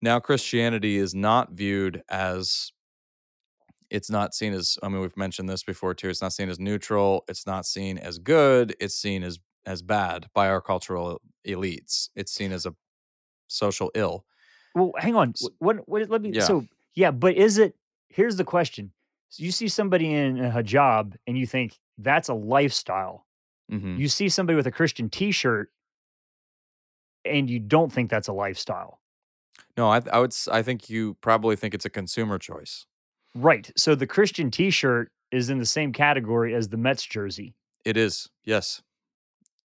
Now 0.00 0.20
Christianity 0.20 0.98
is 0.98 1.16
not 1.16 1.50
viewed 1.50 2.04
as 2.08 2.70
it's 3.90 4.08
not 4.08 4.34
seen 4.34 4.52
as 4.52 4.78
I 4.84 4.88
mean, 4.88 5.00
we've 5.00 5.16
mentioned 5.16 5.48
this 5.48 5.64
before 5.64 5.94
too, 5.94 6.08
it's 6.08 6.22
not 6.22 6.32
seen 6.32 6.48
as 6.48 6.60
neutral, 6.60 7.24
it's 7.26 7.44
not 7.44 7.66
seen 7.66 7.98
as 7.98 8.20
good, 8.20 8.76
it's 8.78 8.94
seen 8.94 9.24
as 9.24 9.40
as 9.66 9.82
bad 9.82 10.28
by 10.32 10.48
our 10.48 10.60
cultural 10.60 11.20
elites. 11.44 12.08
It's 12.14 12.30
seen 12.32 12.52
as 12.52 12.66
a 12.66 12.74
social 13.48 13.90
ill. 13.96 14.26
Well, 14.76 14.92
hang 14.96 15.16
on, 15.16 15.34
what 15.58 15.88
what 15.88 16.08
let 16.08 16.22
me 16.22 16.30
Yeah. 16.34 16.42
so 16.42 16.66
yeah, 16.94 17.10
but 17.10 17.34
is 17.34 17.58
it 17.58 17.74
here's 18.06 18.36
the 18.36 18.44
question. 18.44 18.92
So, 19.32 19.42
you 19.44 19.50
see 19.50 19.66
somebody 19.68 20.12
in 20.12 20.44
a 20.44 20.50
hijab, 20.50 21.16
and 21.26 21.38
you 21.38 21.46
think, 21.46 21.78
"That's 21.96 22.28
a 22.28 22.34
lifestyle." 22.34 23.26
Mhm. 23.70 23.98
You 23.98 24.06
see 24.08 24.28
somebody 24.28 24.56
with 24.56 24.66
a 24.66 24.70
Christian 24.70 25.08
t-shirt 25.08 25.72
and 27.24 27.48
you 27.48 27.58
don't 27.58 27.90
think 27.90 28.10
that's 28.10 28.28
a 28.28 28.32
lifestyle. 28.32 29.00
No, 29.78 29.88
I 29.88 30.02
I 30.12 30.18
would 30.18 30.34
I 30.50 30.60
think 30.62 30.90
you 30.90 31.14
probably 31.22 31.56
think 31.56 31.72
it's 31.72 31.86
a 31.86 31.90
consumer 31.90 32.38
choice. 32.38 32.84
Right, 33.34 33.70
so 33.76 33.94
the 33.94 34.06
Christian 34.06 34.50
t-shirt 34.50 35.10
is 35.30 35.48
in 35.48 35.58
the 35.58 35.64
same 35.64 35.92
category 35.94 36.54
as 36.54 36.68
the 36.68 36.76
Mets 36.76 37.04
jersey. 37.04 37.54
It 37.86 37.96
is. 37.96 38.28
Yes. 38.44 38.82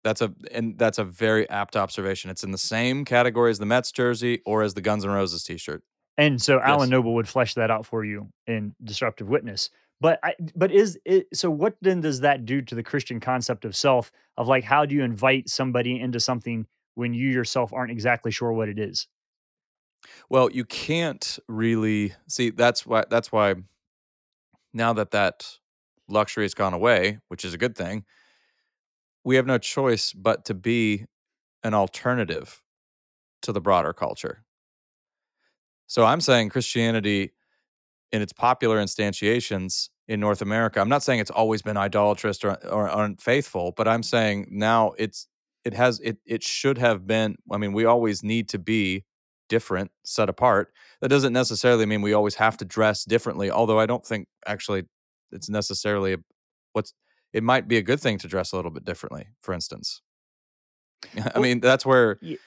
That's 0.04 0.20
a 0.20 0.32
and 0.52 0.78
that's 0.78 0.98
a 0.98 1.04
very 1.04 1.48
apt 1.50 1.74
observation. 1.74 2.30
It's 2.30 2.44
in 2.44 2.52
the 2.52 2.58
same 2.58 3.04
category 3.04 3.50
as 3.50 3.58
the 3.58 3.66
Mets 3.66 3.90
jersey 3.90 4.42
or 4.46 4.62
as 4.62 4.74
the 4.74 4.80
Guns 4.82 5.04
N' 5.04 5.10
Roses 5.10 5.42
t-shirt. 5.42 5.82
And 6.18 6.40
so 6.40 6.60
Alan 6.60 6.88
Noble 6.88 7.14
would 7.14 7.28
flesh 7.28 7.54
that 7.54 7.70
out 7.70 7.84
for 7.84 8.04
you 8.04 8.28
in 8.46 8.74
Disruptive 8.82 9.28
Witness. 9.28 9.70
But 10.00 10.18
I 10.22 10.34
but 10.54 10.70
is 10.70 10.98
it 11.04 11.26
so 11.32 11.50
what 11.50 11.76
then 11.80 12.00
does 12.00 12.20
that 12.20 12.44
do 12.44 12.60
to 12.62 12.74
the 12.74 12.82
Christian 12.82 13.18
concept 13.18 13.64
of 13.64 13.74
self 13.74 14.12
of 14.36 14.46
like 14.46 14.64
how 14.64 14.84
do 14.84 14.94
you 14.94 15.02
invite 15.02 15.48
somebody 15.48 15.98
into 15.98 16.20
something 16.20 16.66
when 16.94 17.14
you 17.14 17.30
yourself 17.30 17.72
aren't 17.72 17.90
exactly 17.90 18.30
sure 18.30 18.52
what 18.52 18.68
it 18.68 18.78
is? 18.78 19.06
Well, 20.28 20.50
you 20.50 20.64
can't 20.64 21.38
really 21.48 22.14
see 22.28 22.50
that's 22.50 22.86
why 22.86 23.04
that's 23.08 23.32
why 23.32 23.54
now 24.74 24.92
that 24.92 25.12
that 25.12 25.58
luxury 26.08 26.44
has 26.44 26.54
gone 26.54 26.74
away, 26.74 27.18
which 27.28 27.44
is 27.44 27.54
a 27.54 27.58
good 27.58 27.76
thing, 27.76 28.04
we 29.24 29.36
have 29.36 29.46
no 29.46 29.58
choice 29.58 30.12
but 30.12 30.44
to 30.44 30.54
be 30.54 31.06
an 31.64 31.74
alternative 31.74 32.62
to 33.42 33.52
the 33.52 33.60
broader 33.60 33.92
culture. 33.92 34.44
So 35.86 36.04
I'm 36.04 36.20
saying 36.20 36.50
Christianity 36.50 37.32
in 38.12 38.22
its 38.22 38.32
popular 38.32 38.78
instantiations 38.78 39.88
in 40.08 40.20
North 40.20 40.42
America, 40.42 40.80
I'm 40.80 40.88
not 40.88 41.02
saying 41.02 41.20
it's 41.20 41.30
always 41.30 41.62
been 41.62 41.76
idolatrous 41.76 42.42
or, 42.44 42.56
or 42.68 42.88
unfaithful, 42.88 43.72
but 43.76 43.88
I'm 43.88 44.02
saying 44.02 44.48
now 44.50 44.92
it's 44.98 45.28
it 45.64 45.74
has 45.74 46.00
it 46.00 46.18
it 46.26 46.42
should 46.44 46.78
have 46.78 47.06
been. 47.06 47.36
I 47.50 47.58
mean, 47.58 47.72
we 47.72 47.84
always 47.84 48.22
need 48.22 48.48
to 48.50 48.58
be 48.58 49.04
different, 49.48 49.90
set 50.04 50.28
apart. 50.28 50.72
That 51.00 51.08
doesn't 51.08 51.32
necessarily 51.32 51.86
mean 51.86 52.02
we 52.02 52.12
always 52.12 52.36
have 52.36 52.56
to 52.58 52.64
dress 52.64 53.04
differently. 53.04 53.50
Although 53.50 53.80
I 53.80 53.86
don't 53.86 54.04
think 54.06 54.28
actually 54.46 54.84
it's 55.32 55.48
necessarily 55.48 56.14
a, 56.14 56.18
what's 56.72 56.94
it 57.32 57.42
might 57.42 57.68
be 57.68 57.76
a 57.78 57.82
good 57.82 58.00
thing 58.00 58.18
to 58.18 58.28
dress 58.28 58.52
a 58.52 58.56
little 58.56 58.70
bit 58.70 58.84
differently. 58.84 59.28
For 59.40 59.52
instance, 59.52 60.02
I 61.34 61.38
Well, 61.38 61.40
mean 61.40 61.60
that's 61.60 61.86
where 61.86 62.20
ye 62.20 62.38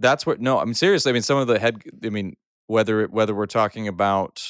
that's 0.00 0.26
what 0.26 0.40
no, 0.40 0.58
I 0.58 0.64
mean 0.64 0.74
seriously, 0.74 1.10
I 1.10 1.12
mean 1.12 1.22
some 1.22 1.38
of 1.38 1.46
the 1.46 1.58
head 1.58 1.82
I 2.04 2.10
mean 2.10 2.34
whether 2.66 3.06
whether 3.06 3.34
we're 3.34 3.46
talking 3.46 3.88
about 3.88 4.42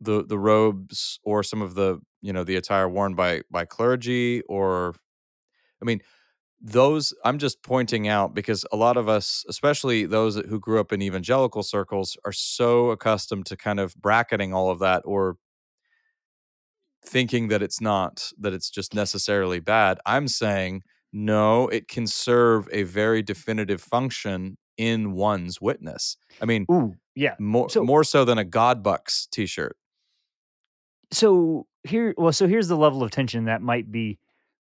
the 0.00 0.24
the 0.24 0.38
robes 0.38 1.20
or 1.24 1.42
some 1.42 1.62
of 1.62 1.74
the, 1.74 2.00
you 2.20 2.32
know, 2.32 2.44
the 2.44 2.56
attire 2.56 2.88
worn 2.88 3.14
by 3.14 3.42
by 3.50 3.64
clergy 3.64 4.42
or 4.48 4.94
I 5.82 5.84
mean 5.84 6.00
those 6.60 7.12
I'm 7.24 7.38
just 7.38 7.62
pointing 7.62 8.08
out 8.08 8.34
because 8.34 8.64
a 8.72 8.76
lot 8.76 8.96
of 8.96 9.08
us, 9.08 9.44
especially 9.48 10.06
those 10.06 10.36
who 10.36 10.60
grew 10.60 10.80
up 10.80 10.92
in 10.92 11.02
evangelical 11.02 11.62
circles, 11.62 12.16
are 12.24 12.32
so 12.32 12.90
accustomed 12.90 13.46
to 13.46 13.56
kind 13.56 13.80
of 13.80 13.94
bracketing 13.96 14.54
all 14.54 14.70
of 14.70 14.78
that 14.80 15.02
or 15.04 15.36
thinking 17.04 17.48
that 17.48 17.62
it's 17.62 17.80
not, 17.80 18.30
that 18.38 18.52
it's 18.52 18.70
just 18.70 18.94
necessarily 18.94 19.60
bad. 19.60 19.98
I'm 20.06 20.28
saying 20.28 20.82
no, 21.12 21.68
it 21.68 21.88
can 21.88 22.06
serve 22.06 22.68
a 22.72 22.84
very 22.84 23.22
definitive 23.22 23.82
function 23.82 24.56
in 24.82 25.12
one's 25.12 25.60
witness. 25.60 26.16
I 26.40 26.44
mean, 26.44 26.66
ooh, 26.70 26.94
yeah. 27.14 27.34
more 27.38 27.70
So 27.70 27.84
more 27.84 28.04
so 28.04 28.24
than 28.24 28.38
a 28.38 28.44
God 28.44 28.82
Bucks 28.82 29.26
t-shirt. 29.30 29.76
so 31.10 31.66
here 31.84 32.14
well 32.16 32.32
so 32.32 32.46
here's 32.46 32.68
the 32.68 32.76
level 32.76 33.02
of 33.02 33.10
tension 33.10 33.44
that 33.44 33.60
might 33.62 33.90
be 33.90 34.18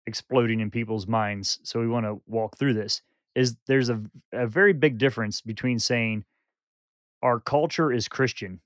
exploding 0.06 0.60
in 0.60 0.70
people's 0.70 1.06
minds. 1.06 1.58
So 1.62 1.80
we 1.80 1.88
want 1.88 2.06
to 2.06 2.20
walk 2.26 2.58
through 2.58 2.74
this. 2.74 3.02
Is 3.34 3.56
there's 3.66 3.88
a 3.88 4.00
a 4.32 4.46
very 4.46 4.72
big 4.72 4.98
difference 4.98 5.40
between 5.40 5.78
saying 5.78 6.24
our 7.22 7.40
culture 7.40 7.90
is 7.90 8.06
Christian. 8.08 8.60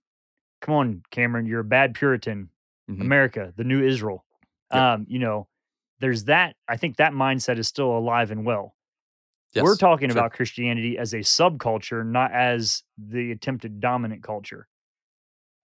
Come 0.60 0.74
on, 0.74 1.02
Cameron, 1.10 1.46
you're 1.46 1.60
a 1.60 1.64
bad 1.64 1.94
Puritan. 1.94 2.50
Mhm. 2.90 3.00
America, 3.02 3.52
the 3.56 3.64
new 3.64 3.86
Israel. 3.86 4.24
Yep. 4.72 4.82
Um, 4.82 5.06
you 5.08 5.18
know, 5.18 5.46
there's 6.00 6.24
that. 6.24 6.56
I 6.66 6.76
think 6.78 6.96
that 6.96 7.12
mindset 7.12 7.58
is 7.58 7.68
still 7.68 7.96
alive 7.96 8.30
and 8.30 8.44
well. 8.46 8.74
We're 9.54 9.76
talking 9.76 10.10
Sure. 10.10 10.18
about 10.18 10.32
Christianity 10.32 10.98
as 10.98 11.14
a 11.14 11.18
subculture, 11.18 12.04
not 12.06 12.32
as 12.32 12.82
the 12.96 13.32
attempted 13.32 13.80
dominant 13.80 14.22
culture. 14.22 14.68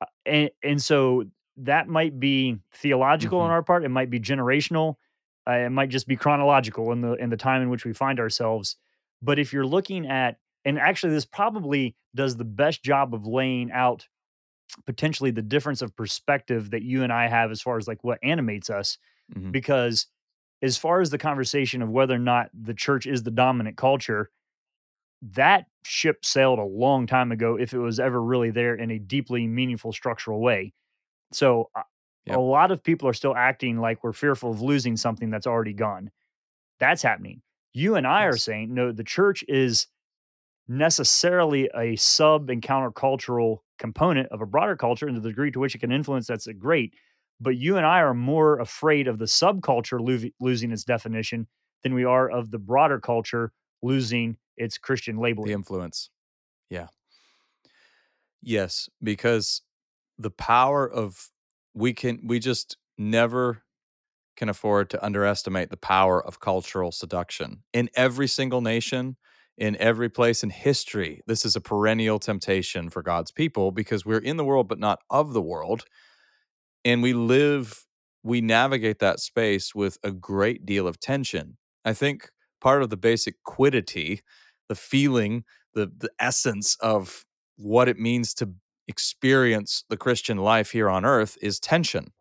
Uh, 0.00 0.06
and 0.26 0.50
and 0.62 0.82
so 0.82 1.24
that 1.56 1.88
might 1.88 2.20
be 2.20 2.58
theological 2.72 3.40
on 3.40 3.50
Mhm. 3.50 3.50
our 3.50 3.62
part. 3.62 3.84
It 3.84 3.88
might 3.88 4.10
be 4.10 4.20
generational. 4.20 4.96
Uh, 5.48 5.52
it 5.52 5.70
might 5.70 5.88
just 5.88 6.06
be 6.06 6.16
chronological 6.16 6.92
in 6.92 7.00
the 7.00 7.14
in 7.14 7.30
the 7.30 7.36
time 7.36 7.62
in 7.62 7.70
which 7.70 7.84
we 7.84 7.92
find 7.92 8.20
ourselves. 8.20 8.76
But 9.22 9.38
if 9.38 9.52
you're 9.52 9.66
looking 9.66 10.06
at, 10.06 10.38
and 10.64 10.78
actually, 10.78 11.12
this 11.12 11.24
probably 11.24 11.96
does 12.14 12.36
the 12.36 12.44
best 12.44 12.82
job 12.84 13.14
of 13.14 13.26
laying 13.26 13.72
out 13.72 14.06
potentially 14.86 15.30
the 15.30 15.42
difference 15.42 15.82
of 15.82 15.96
perspective 15.96 16.70
that 16.70 16.82
you 16.82 17.02
and 17.04 17.12
I 17.12 17.28
have 17.28 17.50
as 17.50 17.62
far 17.62 17.78
as 17.78 17.88
like 17.88 18.04
what 18.04 18.18
animates 18.22 18.70
us. 18.70 18.98
Mhm. 19.34 19.52
Because 19.52 20.06
as 20.62 20.76
far 20.76 21.00
as 21.00 21.10
the 21.10 21.18
conversation 21.18 21.82
of 21.82 21.90
whether 21.90 22.14
or 22.14 22.20
not 22.20 22.50
the 22.52 22.74
church 22.74 23.06
is 23.06 23.22
the 23.22 23.30
dominant 23.30 23.76
culture, 23.76 24.30
that 25.22 25.66
ship 25.84 26.24
sailed 26.24 26.58
a 26.58 26.64
long 26.64 27.06
time 27.06 27.32
ago 27.32 27.56
if 27.56 27.72
it 27.72 27.78
was 27.78 28.00
ever 28.00 28.22
really 28.22 28.50
there 28.50 28.74
in 28.74 28.90
a 28.90 28.98
deeply 28.98 29.46
meaningful 29.46 29.92
structural 29.92 30.40
way. 30.40 30.72
So 31.32 31.70
uh, 31.74 31.82
a 32.30 32.38
lot 32.38 32.70
of 32.70 32.82
people 32.82 33.08
are 33.08 33.14
still 33.14 33.34
acting 33.34 33.80
like 33.80 34.04
we're 34.04 34.12
fearful 34.12 34.50
of 34.50 34.60
losing 34.60 34.96
something 34.96 35.30
that's 35.30 35.46
already 35.46 35.72
gone. 35.72 36.10
That's 36.78 37.02
happening. 37.02 37.42
You 37.72 37.96
and 37.96 38.06
I 38.06 38.24
are 38.24 38.36
saying 38.36 38.72
no, 38.74 38.92
the 38.92 39.04
church 39.04 39.44
is 39.48 39.86
necessarily 40.68 41.70
a 41.74 41.96
sub 41.96 42.50
and 42.50 42.62
countercultural 42.62 43.58
component 43.78 44.28
of 44.30 44.42
a 44.42 44.46
broader 44.46 44.76
culture 44.76 45.06
and 45.06 45.16
the 45.16 45.28
degree 45.28 45.50
to 45.50 45.58
which 45.58 45.74
it 45.74 45.78
can 45.78 45.92
influence 45.92 46.26
that's 46.26 46.46
a 46.46 46.52
great 46.52 46.92
but 47.40 47.56
you 47.56 47.76
and 47.76 47.86
i 47.86 48.00
are 48.00 48.14
more 48.14 48.58
afraid 48.60 49.08
of 49.08 49.18
the 49.18 49.24
subculture 49.24 50.00
lo- 50.00 50.30
losing 50.40 50.70
its 50.72 50.84
definition 50.84 51.46
than 51.82 51.94
we 51.94 52.04
are 52.04 52.30
of 52.30 52.50
the 52.50 52.58
broader 52.58 53.00
culture 53.00 53.52
losing 53.82 54.36
its 54.56 54.76
christian 54.78 55.16
labeling. 55.18 55.46
The 55.48 55.54
influence. 55.54 56.10
Yeah. 56.70 56.88
Yes, 58.42 58.88
because 59.02 59.62
the 60.18 60.30
power 60.30 60.88
of 60.90 61.30
we 61.74 61.92
can 61.92 62.20
we 62.24 62.38
just 62.38 62.76
never 62.96 63.62
can 64.36 64.48
afford 64.48 64.90
to 64.90 65.04
underestimate 65.04 65.70
the 65.70 65.76
power 65.76 66.24
of 66.24 66.40
cultural 66.40 66.92
seduction 66.92 67.62
in 67.72 67.90
every 67.94 68.28
single 68.28 68.60
nation, 68.60 69.16
in 69.56 69.76
every 69.76 70.08
place 70.08 70.42
in 70.42 70.50
history. 70.50 71.20
This 71.26 71.44
is 71.44 71.56
a 71.56 71.60
perennial 71.60 72.18
temptation 72.18 72.88
for 72.90 73.02
God's 73.02 73.32
people 73.32 73.72
because 73.72 74.06
we're 74.06 74.18
in 74.18 74.36
the 74.36 74.44
world 74.44 74.68
but 74.68 74.78
not 74.78 75.00
of 75.10 75.32
the 75.32 75.42
world, 75.42 75.84
and 76.88 77.02
we 77.02 77.12
live 77.12 77.84
we 78.22 78.40
navigate 78.40 78.98
that 78.98 79.20
space 79.20 79.74
with 79.74 79.96
a 80.02 80.10
great 80.10 80.66
deal 80.66 80.88
of 80.88 80.98
tension. 80.98 81.56
I 81.84 81.92
think 81.92 82.30
part 82.60 82.82
of 82.82 82.90
the 82.90 82.96
basic 82.96 83.36
quiddity, 83.44 84.22
the 84.68 84.74
feeling, 84.74 85.44
the 85.74 85.90
the 85.96 86.10
essence 86.18 86.76
of 86.80 87.24
what 87.56 87.88
it 87.88 87.98
means 87.98 88.32
to 88.34 88.54
experience 88.86 89.84
the 89.90 89.96
Christian 89.98 90.38
life 90.38 90.70
here 90.70 90.88
on 90.88 91.04
earth 91.04 91.36
is 91.42 91.60
tension. 91.60 92.12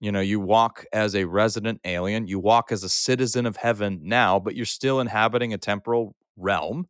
You 0.00 0.12
know, 0.12 0.20
you 0.20 0.38
walk 0.38 0.84
as 0.92 1.16
a 1.16 1.24
resident 1.24 1.80
alien, 1.84 2.28
you 2.28 2.38
walk 2.38 2.70
as 2.70 2.84
a 2.84 2.88
citizen 2.88 3.44
of 3.44 3.56
heaven 3.56 4.00
now, 4.04 4.38
but 4.38 4.54
you're 4.54 4.66
still 4.66 5.00
inhabiting 5.00 5.52
a 5.52 5.58
temporal 5.58 6.14
realm 6.36 6.86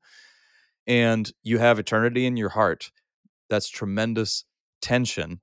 and 0.87 1.33
you 1.43 1.59
have 1.59 1.79
eternity 1.79 2.27
in 2.27 2.37
your 2.37 2.51
heart. 2.51 2.91
That's 3.49 3.71
tremendous 3.71 4.45
tension. 4.83 5.41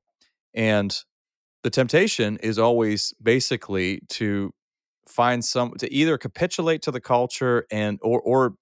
And 0.53 0.95
the 1.65 1.71
temptation 1.71 2.37
is 2.43 2.59
always 2.59 3.11
basically 3.23 3.99
to 4.07 4.53
find 5.09 5.43
some 5.43 5.73
to 5.79 5.91
either 5.91 6.15
capitulate 6.15 6.83
to 6.83 6.91
the 6.91 7.01
culture 7.01 7.65
and 7.71 7.97
or 8.03 8.21
or 8.21 8.53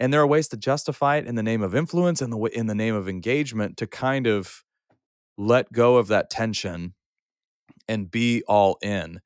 and 0.00 0.12
there 0.12 0.20
are 0.20 0.26
ways 0.26 0.48
to 0.48 0.56
justify 0.56 1.18
it 1.18 1.26
in 1.28 1.36
the 1.36 1.42
name 1.44 1.62
of 1.62 1.72
influence 1.72 2.20
and 2.20 2.32
the 2.32 2.38
in 2.46 2.66
the 2.66 2.74
name 2.74 2.96
of 2.96 3.08
engagement 3.08 3.76
to 3.76 3.86
kind 3.86 4.26
of 4.26 4.64
let 5.38 5.72
go 5.72 5.98
of 5.98 6.08
that 6.08 6.30
tension 6.30 6.94
and 7.86 8.10
be 8.10 8.42
all 8.48 8.76
in. 8.82 9.20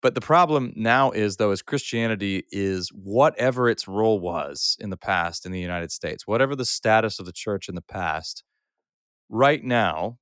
But 0.00 0.14
the 0.14 0.22
problem 0.22 0.72
now 0.74 1.10
is 1.10 1.36
though 1.36 1.50
is 1.50 1.60
Christianity 1.60 2.44
is 2.50 2.88
whatever 2.88 3.68
its 3.68 3.86
role 3.86 4.18
was 4.18 4.78
in 4.80 4.88
the 4.88 4.96
past 4.96 5.44
in 5.44 5.52
the 5.52 5.60
United 5.60 5.92
States, 5.92 6.26
whatever 6.26 6.56
the 6.56 6.64
status 6.64 7.18
of 7.18 7.26
the 7.26 7.32
church 7.32 7.68
in 7.68 7.74
the 7.74 7.82
past, 7.82 8.44
right 9.28 9.62
now 9.62 10.16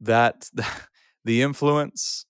that 0.00 0.48
the 1.26 1.42
influence 1.42 2.24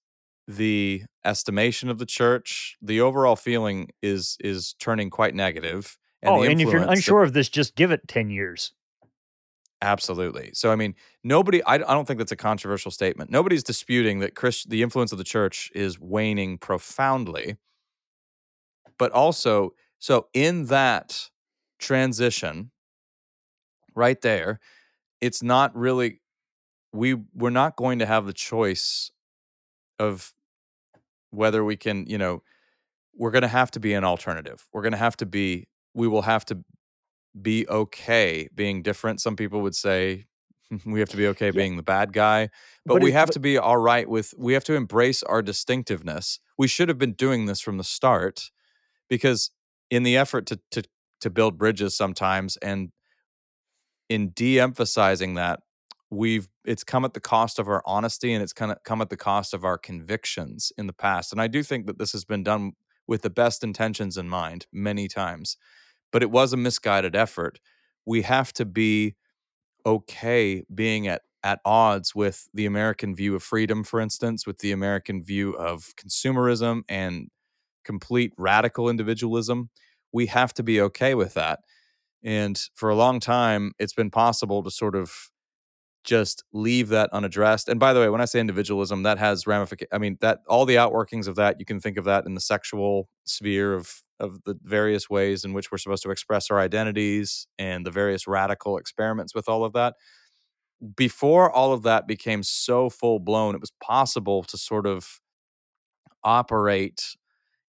the 0.49 1.03
estimation 1.25 1.89
of 1.89 1.99
the 1.99 2.07
church 2.07 2.77
the 2.81 3.01
overall 3.01 3.37
feeling 3.37 3.89
is 4.03 4.37
is 4.41 4.75
turning 4.79 5.11
quite 5.11 5.35
negative 5.35 5.99
and 6.23 6.31
oh 6.31 6.43
and 6.43 6.61
if 6.61 6.69
you're 6.69 6.79
influence 6.79 6.87
that 6.87 6.97
unsure 6.97 7.23
of 7.23 7.33
this 7.33 7.49
just 7.49 7.75
give 7.77 7.91
it 7.91 8.07
10 8.09 8.31
years 8.31 8.73
Absolutely. 9.83 10.51
So, 10.55 10.73
I 10.73 10.77
mean, 10.77 10.95
nobody, 11.23 11.63
I, 11.65 11.75
I 11.75 11.79
don't 11.79 12.07
think 12.07 12.19
that's 12.19 12.33
a 12.33 12.37
controversial 12.37 12.91
statement. 12.91 13.31
Nobody's 13.31 13.63
disputing 13.63 14.21
that 14.21 14.35
Chris, 14.35 14.65
the 14.65 14.83
influence 14.83 15.13
of 15.13 15.19
the 15.19 15.25
church 15.25 15.71
is 15.75 16.01
waning 16.01 16.57
profoundly. 16.57 17.57
But 18.99 19.13
also, 19.13 19.75
so 19.99 20.29
in 20.33 20.67
that 20.67 21.29
transition 21.79 22.71
right 23.95 24.21
there, 24.23 24.61
it's 25.21 25.43
not 25.43 25.77
really, 25.77 26.21
we, 26.93 27.15
we're 27.35 27.51
not 27.51 27.77
going 27.77 27.99
to 27.99 28.07
have 28.07 28.27
the 28.27 28.33
choice 28.33 29.11
of 29.99 30.33
whether 31.31 31.65
we 31.65 31.77
can, 31.77 32.07
you 32.07 32.19
know, 32.19 32.43
we're 33.15 33.31
going 33.31 33.43
to 33.43 33.49
have 33.49 33.71
to 33.73 33.81
be 33.81 33.95
an 33.95 34.05
alternative. 34.05 34.67
We're 34.73 34.83
going 34.83 34.93
to 34.93 34.99
have 34.99 35.17
to 35.19 35.27
be, 35.27 35.69
we 35.95 36.07
will 36.09 36.23
have 36.23 36.45
to 36.47 36.59
be 37.41 37.67
okay 37.69 38.49
being 38.55 38.83
different. 38.83 39.21
Some 39.21 39.37
people 39.37 39.61
would 39.63 39.75
say 39.75 40.27
we 40.87 41.01
have 41.01 41.09
to 41.11 41.17
be 41.17 41.27
okay 41.29 41.47
Yeah. 41.47 41.53
being 41.53 41.77
the 41.77 41.83
bad 41.83 42.13
guy, 42.13 42.51
but, 42.85 42.95
But 42.95 43.03
we 43.03 43.11
it- 43.11 43.15
have 43.15 43.29
but- 43.29 43.35
to 43.35 43.41
be 43.41 43.59
all 43.59 43.77
right 43.79 44.09
with, 44.09 44.35
we 44.37 44.53
have 44.55 44.65
to 44.65 44.75
embrace 44.75 45.23
our 45.23 45.43
distinctiveness. 45.43 46.41
We 46.59 46.69
should 46.69 46.89
have 46.89 46.99
been 46.99 47.13
doing 47.13 47.47
this 47.47 47.61
from 47.61 47.77
the 47.79 47.85
start 47.85 48.51
because 49.09 49.51
in 49.91 50.03
the 50.03 50.17
effort 50.17 50.47
to, 50.47 50.61
to, 50.73 50.83
to 51.21 51.31
build 51.31 51.59
bridges 51.59 51.97
sometimes 51.97 52.57
and 52.59 52.91
in 54.09 54.31
de-emphasizing 54.31 55.35
that 55.35 55.61
we've 56.11 56.49
it's 56.65 56.85
come 56.85 57.05
at 57.05 57.15
the 57.15 57.21
cost 57.21 57.59
of 57.59 57.69
our 57.69 57.83
honesty 57.85 58.33
and 58.33 58.43
it's 58.43 58.53
kind 58.53 58.71
of 58.71 58.79
come 58.85 59.01
at 59.01 59.11
the 59.11 59.17
cost 59.17 59.53
of 59.53 59.65
our 59.65 59.77
convictions 59.77 60.73
in 60.79 60.87
the 60.87 60.93
past 60.93 61.33
and 61.33 61.41
i 61.41 61.47
do 61.47 61.63
think 61.63 61.87
that 61.87 61.99
this 61.99 62.13
has 62.13 62.25
been 62.25 62.45
done 62.45 62.73
with 63.09 63.23
the 63.23 63.31
best 63.31 63.65
intentions 63.65 64.17
in 64.17 64.29
mind 64.29 64.67
many 64.73 65.09
times 65.09 65.57
but 66.13 66.23
it 66.23 66.31
was 66.31 66.53
a 66.53 66.57
misguided 66.57 67.15
effort. 67.15 67.59
We 68.05 68.23
have 68.23 68.53
to 68.55 68.65
be 68.65 69.17
okay 69.85 70.65
being 70.75 71.07
at 71.07 71.23
at 71.43 71.61
odds 71.65 72.15
with 72.15 72.49
the 72.55 72.67
american 72.67 73.15
view 73.15 73.37
of 73.37 73.43
freedom 73.43 73.85
for 73.85 74.01
instance 74.01 74.47
with 74.47 74.59
the 74.59 74.73
american 74.73 75.23
view 75.23 75.53
of 75.53 75.93
consumerism 75.97 76.83
and 76.89 77.29
complete 77.85 78.33
radical 78.37 78.89
individualism. 78.89 79.71
We 80.13 80.27
have 80.27 80.55
to 80.55 80.63
be 80.63 80.81
okay 80.81 81.15
with 81.15 81.35
that 81.35 81.61
and 82.25 82.61
for 82.75 82.89
a 82.89 82.97
long 82.97 83.21
time, 83.21 83.73
it's 83.79 83.93
been 83.93 84.11
possible 84.11 84.63
to 84.65 84.71
sort 84.71 84.97
of 84.97 85.31
just 86.07 86.45
leave 86.53 86.89
that 86.89 87.11
unaddressed. 87.13 87.69
And 87.69 87.79
by 87.79 87.93
the 87.93 88.01
way, 88.01 88.09
when 88.09 88.21
I 88.23 88.25
say 88.25 88.41
individualism, 88.41 89.03
that 89.03 89.19
has 89.19 89.47
ramifications. 89.47 89.91
I 89.93 89.99
mean, 89.99 90.17
that 90.23 90.41
all 90.49 90.65
the 90.65 90.77
outworkings 90.77 91.29
of 91.29 91.37
that, 91.37 91.57
you 91.59 91.67
can 91.67 91.81
think 91.81 91.99
of 91.99 92.05
that 92.05 92.25
in 92.25 92.35
the 92.35 92.41
sexual 92.41 93.09
sphere 93.25 93.75
of 93.75 94.03
of 94.19 94.43
the 94.45 94.59
various 94.63 95.11
ways 95.11 95.45
in 95.45 95.53
which 95.53 95.71
we're 95.71 95.77
supposed 95.77 96.03
to 96.03 96.11
express 96.11 96.51
our 96.51 96.59
identities 96.59 97.47
and 97.59 97.85
the 97.85 97.91
various 97.91 98.27
radical 98.27 98.79
experiments 98.79 99.35
with 99.35 99.47
all 99.47 99.63
of 99.63 99.75
that. 99.75 99.95
Before 100.97 101.51
all 101.51 101.73
of 101.75 101.83
that 101.83 102.07
became 102.07 102.43
so 102.43 102.89
full 102.89 103.19
blown, 103.19 103.55
it 103.55 103.61
was 103.61 103.73
possible 103.83 104.43
to 104.45 104.57
sort 104.57 104.87
of 104.87 105.21
operate 106.25 107.17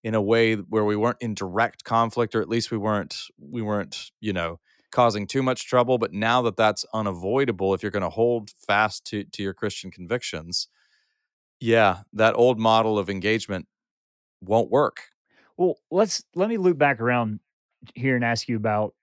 in 0.03 0.15
a 0.15 0.21
way 0.21 0.55
where 0.55 0.85
we 0.85 0.95
weren't 0.95 1.21
in 1.21 1.33
direct 1.33 1.83
conflict 1.83 2.33
or 2.35 2.41
at 2.41 2.49
least 2.49 2.71
we 2.71 2.77
weren't 2.77 3.23
we 3.39 3.61
weren't 3.61 4.11
you 4.21 4.31
know 4.31 4.59
causing 4.91 5.27
too 5.27 5.43
much 5.43 5.67
trouble 5.67 5.97
but 5.97 6.13
now 6.13 6.41
that 6.41 6.57
that's 6.57 6.85
unavoidable 6.93 7.73
if 7.73 7.81
you're 7.81 7.91
going 7.91 8.01
to 8.03 8.09
hold 8.09 8.49
fast 8.51 9.05
to 9.05 9.23
to 9.25 9.43
your 9.43 9.53
christian 9.53 9.91
convictions 9.91 10.67
yeah 11.59 11.99
that 12.13 12.35
old 12.35 12.59
model 12.59 12.97
of 12.97 13.09
engagement 13.09 13.67
won't 14.41 14.69
work 14.69 15.09
Well, 15.57 15.75
let's 15.91 16.23
let 16.35 16.49
me 16.49 16.57
loop 16.57 16.77
back 16.77 17.01
around 17.01 17.39
here 17.95 18.15
and 18.15 18.23
ask 18.23 18.47
you 18.47 18.55
about 18.55 18.93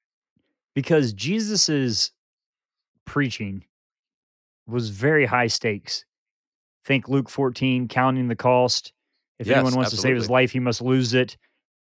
because 0.75 1.13
Jesus's 1.13 2.13
preaching 3.05 3.65
was 4.67 4.91
very 4.91 5.27
high 5.27 5.47
stakes. 5.47 6.05
Think 6.85 7.09
Luke 7.09 7.29
14, 7.31 7.89
counting 7.89 8.29
the 8.29 8.37
cost. 8.37 8.93
If 9.39 9.47
Yes, 9.47 9.57
anyone 9.57 9.75
wants 9.75 9.91
to 9.91 9.97
save 9.97 10.17
his 10.17 10.31
life, 10.31 10.51
he 10.53 10.61
must 10.61 10.81
lose 10.81 11.15
it. 11.15 11.37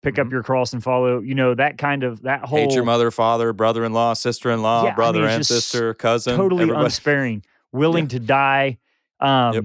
Pick 0.08 0.20
up 0.20 0.28
Mhm. 0.28 0.32
your 0.32 0.44
cross 0.44 0.72
and 0.74 0.82
follow. 0.84 1.20
You 1.20 1.36
know, 1.36 1.54
that 1.56 1.78
kind 1.78 2.04
of 2.04 2.22
that 2.24 2.42
whole 2.46 2.60
hate 2.60 2.74
your 2.74 2.84
mother 2.86 3.12
father 3.12 3.52
brother-in-law 3.54 4.14
sister-in-law 4.14 4.86
Yeah, 4.86 4.92
I 4.92 4.96
brother 4.96 5.22
mean, 5.22 5.30
and 5.30 5.46
sister 5.46 5.94
cousin 5.94 6.38
totally 6.38 6.64
everybody 6.64 6.86
unsparing, 6.86 7.44
willing 7.72 8.08
to 8.10 8.20
die. 8.20 8.78
Um 9.20 9.54
go 9.54 9.62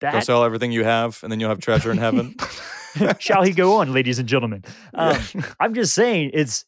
that 0.00 0.24
sell 0.24 0.44
everything 0.44 0.72
you 0.72 0.84
have 0.84 1.18
and 1.22 1.30
then 1.32 1.40
you'll 1.40 1.48
have 1.48 1.58
treasure 1.60 1.90
in 1.90 1.98
heaven 1.98 2.34
shall 3.18 3.42
he 3.42 3.52
go 3.52 3.76
on, 3.76 3.92
ladies 3.92 4.18
and 4.18 4.28
gentlemen? 4.28 4.64
Um, 4.94 5.16
Yeah. 5.34 5.42
I'm 5.60 5.74
just 5.74 5.94
saying 5.94 6.30
it's 6.34 6.64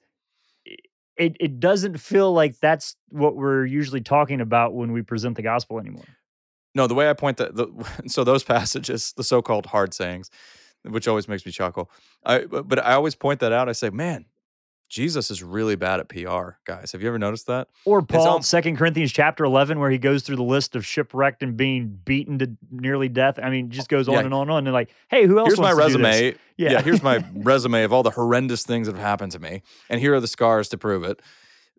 it 1.17 1.37
it 1.41 1.59
doesn't 1.61 1.99
feel 1.99 2.33
like 2.33 2.59
that's 2.61 2.95
what 3.09 3.37
we're 3.37 3.65
usually 3.67 4.01
talking 4.03 4.41
about 4.41 4.75
when 4.75 4.93
we 4.93 5.03
present 5.03 5.37
the 5.37 5.43
gospel 5.43 5.79
anymore. 5.81 6.05
No, 6.75 6.87
the 6.87 6.95
way 6.95 7.09
I 7.11 7.15
point 7.15 7.39
that, 7.39 7.55
the, 7.57 7.67
so 8.07 8.23
those 8.25 8.45
passages, 8.45 9.13
the 9.17 9.25
so-called 9.25 9.67
hard 9.67 9.95
sayings, 9.95 10.31
which 10.85 11.09
always 11.09 11.29
makes 11.29 11.45
me 11.47 11.53
chuckle. 11.53 11.91
I, 12.25 12.45
but 12.45 12.69
but 12.69 12.85
I 12.85 12.95
always 12.95 13.15
point 13.15 13.41
that 13.41 13.53
out. 13.53 13.69
I 13.69 13.73
say, 13.73 13.91
man, 13.91 14.25
Jesus 14.89 15.31
is 15.31 15.43
really 15.43 15.77
bad 15.77 16.01
at 16.01 16.09
PR, 16.09 16.53
guys. 16.65 16.93
Have 16.93 17.03
you 17.03 17.09
ever 17.09 17.19
noticed 17.19 17.47
that? 17.49 17.69
Or 17.85 18.01
Paul, 18.01 18.41
Second 18.43 18.77
Corinthians 18.79 19.13
chapter 19.13 19.45
eleven, 19.45 19.79
where 19.81 19.91
he 19.91 19.99
goes 19.99 20.23
through 20.23 20.37
the 20.37 20.43
list 20.43 20.75
of 20.77 20.87
shipwrecked 20.87 21.43
and 21.43 21.57
being 21.57 21.89
beaten 22.05 22.39
to 22.39 22.51
nearly 22.71 23.09
death. 23.09 23.39
I 23.43 23.51
mean, 23.51 23.67
oh, 23.67 23.75
just 23.75 23.89
goes 23.91 24.09
on 24.09 24.15
Yeah. 24.15 24.21
and 24.21 24.33
on 24.35 24.43
and 24.43 24.51
on. 24.51 24.67
And 24.67 24.73
like, 24.73 24.91
hey, 25.11 25.27
who 25.27 25.39
else? 25.39 25.49
Here's 25.49 25.61
my 25.61 25.75
wants 25.75 25.93
to 25.93 25.99
do 25.99 26.03
this? 26.03 26.15
resume. 26.23 26.39
Yeah. 26.57 26.71
Yeah. 26.73 26.83
here's 26.83 27.03
my 27.03 27.23
resume 27.35 27.83
of 27.85 27.93
all 27.93 28.03
the 28.03 28.11
horrendous 28.11 28.63
things 28.65 28.87
that 28.87 28.95
have 28.97 29.05
happened 29.05 29.33
to 29.33 29.39
me, 29.39 29.63
and 29.91 30.01
here 30.01 30.15
are 30.15 30.21
the 30.21 30.27
scars 30.27 30.69
to 30.71 30.79
prove 30.79 31.05
it. 31.05 31.21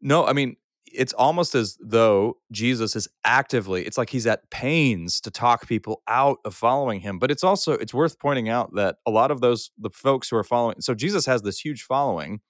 No, 0.01 0.25
I 0.25 0.33
mean, 0.33 0.55
it's 0.93 1.13
almost 1.13 1.55
as 1.55 1.77
though 1.81 2.37
Jesus 2.51 2.95
is 2.95 3.07
actively. 3.23 3.85
It's 3.85 3.97
like 3.97 4.09
he's 4.09 4.27
at 4.27 4.49
pains 4.49 5.21
to 5.21 5.31
talk 5.31 5.67
people 5.67 6.01
out 6.07 6.39
of 6.45 6.55
following 6.55 7.01
him. 7.01 7.19
But 7.19 7.31
it's 7.31 7.43
also 7.43 7.73
it's 7.73 7.93
worth 7.93 8.19
pointing 8.19 8.49
out 8.49 8.75
that 8.75 8.97
a 9.05 9.11
lot 9.11 9.31
of 9.31 9.41
those 9.41 9.71
the 9.77 9.89
folks 9.89 10.29
who 10.29 10.37
are 10.37 10.43
following. 10.43 10.81
So 10.81 10.93
Jesus 10.93 11.25
has 11.25 11.41
this 11.41 11.59
huge 11.59 11.83
following. 11.83 12.41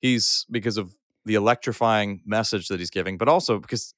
He's 0.00 0.46
because 0.50 0.76
of 0.76 0.94
the 1.24 1.34
electrifying 1.34 2.22
message 2.24 2.68
that 2.68 2.80
he's 2.80 2.90
giving, 2.90 3.18
but 3.18 3.28
also 3.28 3.58
because 3.58 3.94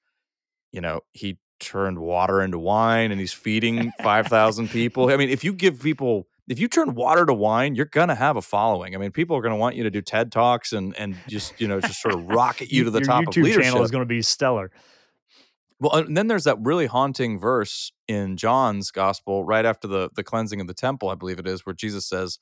you 0.72 0.80
know 0.80 1.00
he 1.12 1.38
turned 1.60 1.98
water 1.98 2.42
into 2.42 2.58
wine 2.58 3.12
and 3.12 3.20
he's 3.20 3.32
feeding 3.32 3.92
5000 4.02 4.68
people 4.68 5.12
i 5.12 5.16
mean 5.16 5.28
if 5.28 5.44
you 5.44 5.52
give 5.52 5.80
people 5.80 6.26
if 6.48 6.58
you 6.58 6.68
turn 6.68 6.94
water 6.94 7.24
to 7.24 7.32
wine 7.32 7.74
you're 7.74 7.86
gonna 7.86 8.14
have 8.14 8.36
a 8.36 8.42
following 8.42 8.94
i 8.94 8.98
mean 8.98 9.10
people 9.10 9.36
are 9.36 9.42
gonna 9.42 9.56
want 9.56 9.76
you 9.76 9.82
to 9.82 9.90
do 9.90 10.02
ted 10.02 10.32
talks 10.32 10.72
and 10.72 10.96
and 10.98 11.16
just 11.28 11.58
you 11.60 11.68
know 11.68 11.80
just 11.80 12.00
sort 12.02 12.14
of 12.14 12.24
rocket 12.24 12.70
you 12.70 12.84
to 12.84 12.90
the 12.90 12.98
Your 12.98 13.06
top 13.06 13.24
YouTube 13.24 13.28
of 13.28 13.36
leadership 13.36 13.62
channel 13.62 13.82
is 13.82 13.90
going 13.90 14.02
to 14.02 14.06
be 14.06 14.22
stellar. 14.22 14.70
well, 15.80 15.94
and 15.96 16.16
then 16.16 16.26
there's 16.28 16.44
that 16.44 16.58
really 16.60 16.86
haunting 16.86 17.38
verse 17.38 17.92
in 18.08 18.36
John's 18.36 18.90
gospel 18.90 19.44
right 19.44 19.64
after 19.64 19.88
the 19.88 20.10
the 20.14 20.22
cleansing 20.22 20.60
of 20.60 20.66
the 20.66 20.74
temple, 20.74 21.08
I 21.08 21.14
believe 21.14 21.38
it 21.38 21.46
is, 21.46 21.64
where 21.66 21.74
Jesus 21.74 22.06
says, 22.06 22.38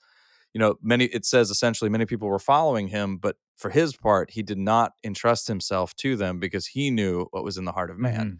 you 0.52 0.58
know, 0.58 0.76
many 0.82 1.04
it 1.06 1.24
says 1.24 1.50
essentially 1.50 1.90
many 1.90 2.06
people 2.06 2.28
were 2.28 2.38
following 2.38 2.88
him, 2.88 3.16
but 3.18 3.36
for 3.56 3.70
his 3.70 3.96
part, 3.96 4.30
he 4.30 4.42
did 4.42 4.58
not 4.58 4.92
entrust 5.04 5.46
himself 5.48 5.94
to 5.96 6.16
them 6.16 6.38
because 6.40 6.66
he 6.68 6.90
knew 6.90 7.26
what 7.30 7.44
was 7.44 7.56
in 7.58 7.64
the 7.66 7.72
heart 7.72 7.90
of 7.90 7.98
man. 7.98 8.32
Mhm. 8.32 8.38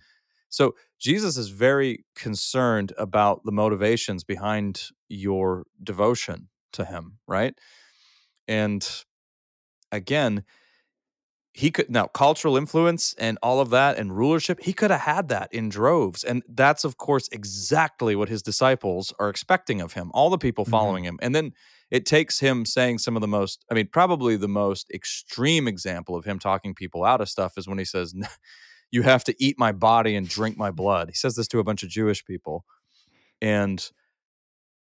So 0.51 0.75
Jesus 0.99 1.37
is 1.37 1.49
very 1.49 2.05
concerned 2.15 2.93
about 2.99 3.43
the 3.45 3.53
motivations 3.53 4.25
behind 4.25 4.89
your 5.09 5.65
devotion 5.83 6.49
to 6.73 6.85
him, 6.85 7.19
right? 7.27 7.55
And 8.49 8.87
again, 9.93 10.45
he 11.53 11.71
could 11.71 11.91
now 11.91 12.07
cultural 12.07 12.57
influence 12.57 13.13
and 13.19 13.37
all 13.43 13.61
of 13.61 13.71
that 13.71 13.99
and 13.99 14.17
rulership, 14.17 14.61
he 14.63 14.73
could 14.73 14.91
have 14.93 15.01
had 15.01 15.29
that 15.29 15.53
in 15.53 15.69
droves. 15.69 16.23
And 16.23 16.45
that's 16.49 16.85
of 16.85 16.97
course 16.97 17.29
exactly 17.33 18.15
what 18.15 18.29
his 18.29 18.41
disciples 18.43 19.13
are 19.19 19.29
expecting 19.29 19.81
of 19.81 19.95
him, 19.95 20.11
all 20.15 20.31
the 20.31 20.39
people 20.39 20.65
Mhm. 20.65 20.71
following 20.71 21.05
him. 21.05 21.19
And 21.21 21.35
then 21.35 21.53
it 21.91 22.07
takes 22.07 22.39
him 22.39 22.65
saying 22.65 22.99
some 22.99 23.17
of 23.17 23.21
the 23.21 23.27
most, 23.29 23.65
I 23.69 23.75
mean, 23.75 23.89
probably 23.93 24.37
the 24.37 24.47
most 24.49 24.89
extreme 24.93 25.67
example 25.67 26.15
of 26.15 26.25
him 26.25 26.39
talking 26.39 26.73
people 26.73 27.05
out 27.05 27.21
of 27.21 27.29
stuff 27.29 27.59
is 27.59 27.67
when 27.67 27.79
he 27.79 27.85
says, 27.85 28.15
You 28.91 29.03
have 29.03 29.25
to 29.25 29.35
eat 29.39 29.59
my 29.59 29.73
body 29.73 30.17
and 30.17 30.29
drink 30.29 30.57
my 30.57 30.71
blood. 30.71 31.09
He 31.09 31.15
says 31.15 31.37
this 31.37 31.49
to 31.49 31.59
a 31.59 31.65
bunch 31.65 31.83
of 31.83 31.89
Jewish 31.89 32.25
people. 32.25 32.65
And 33.41 33.91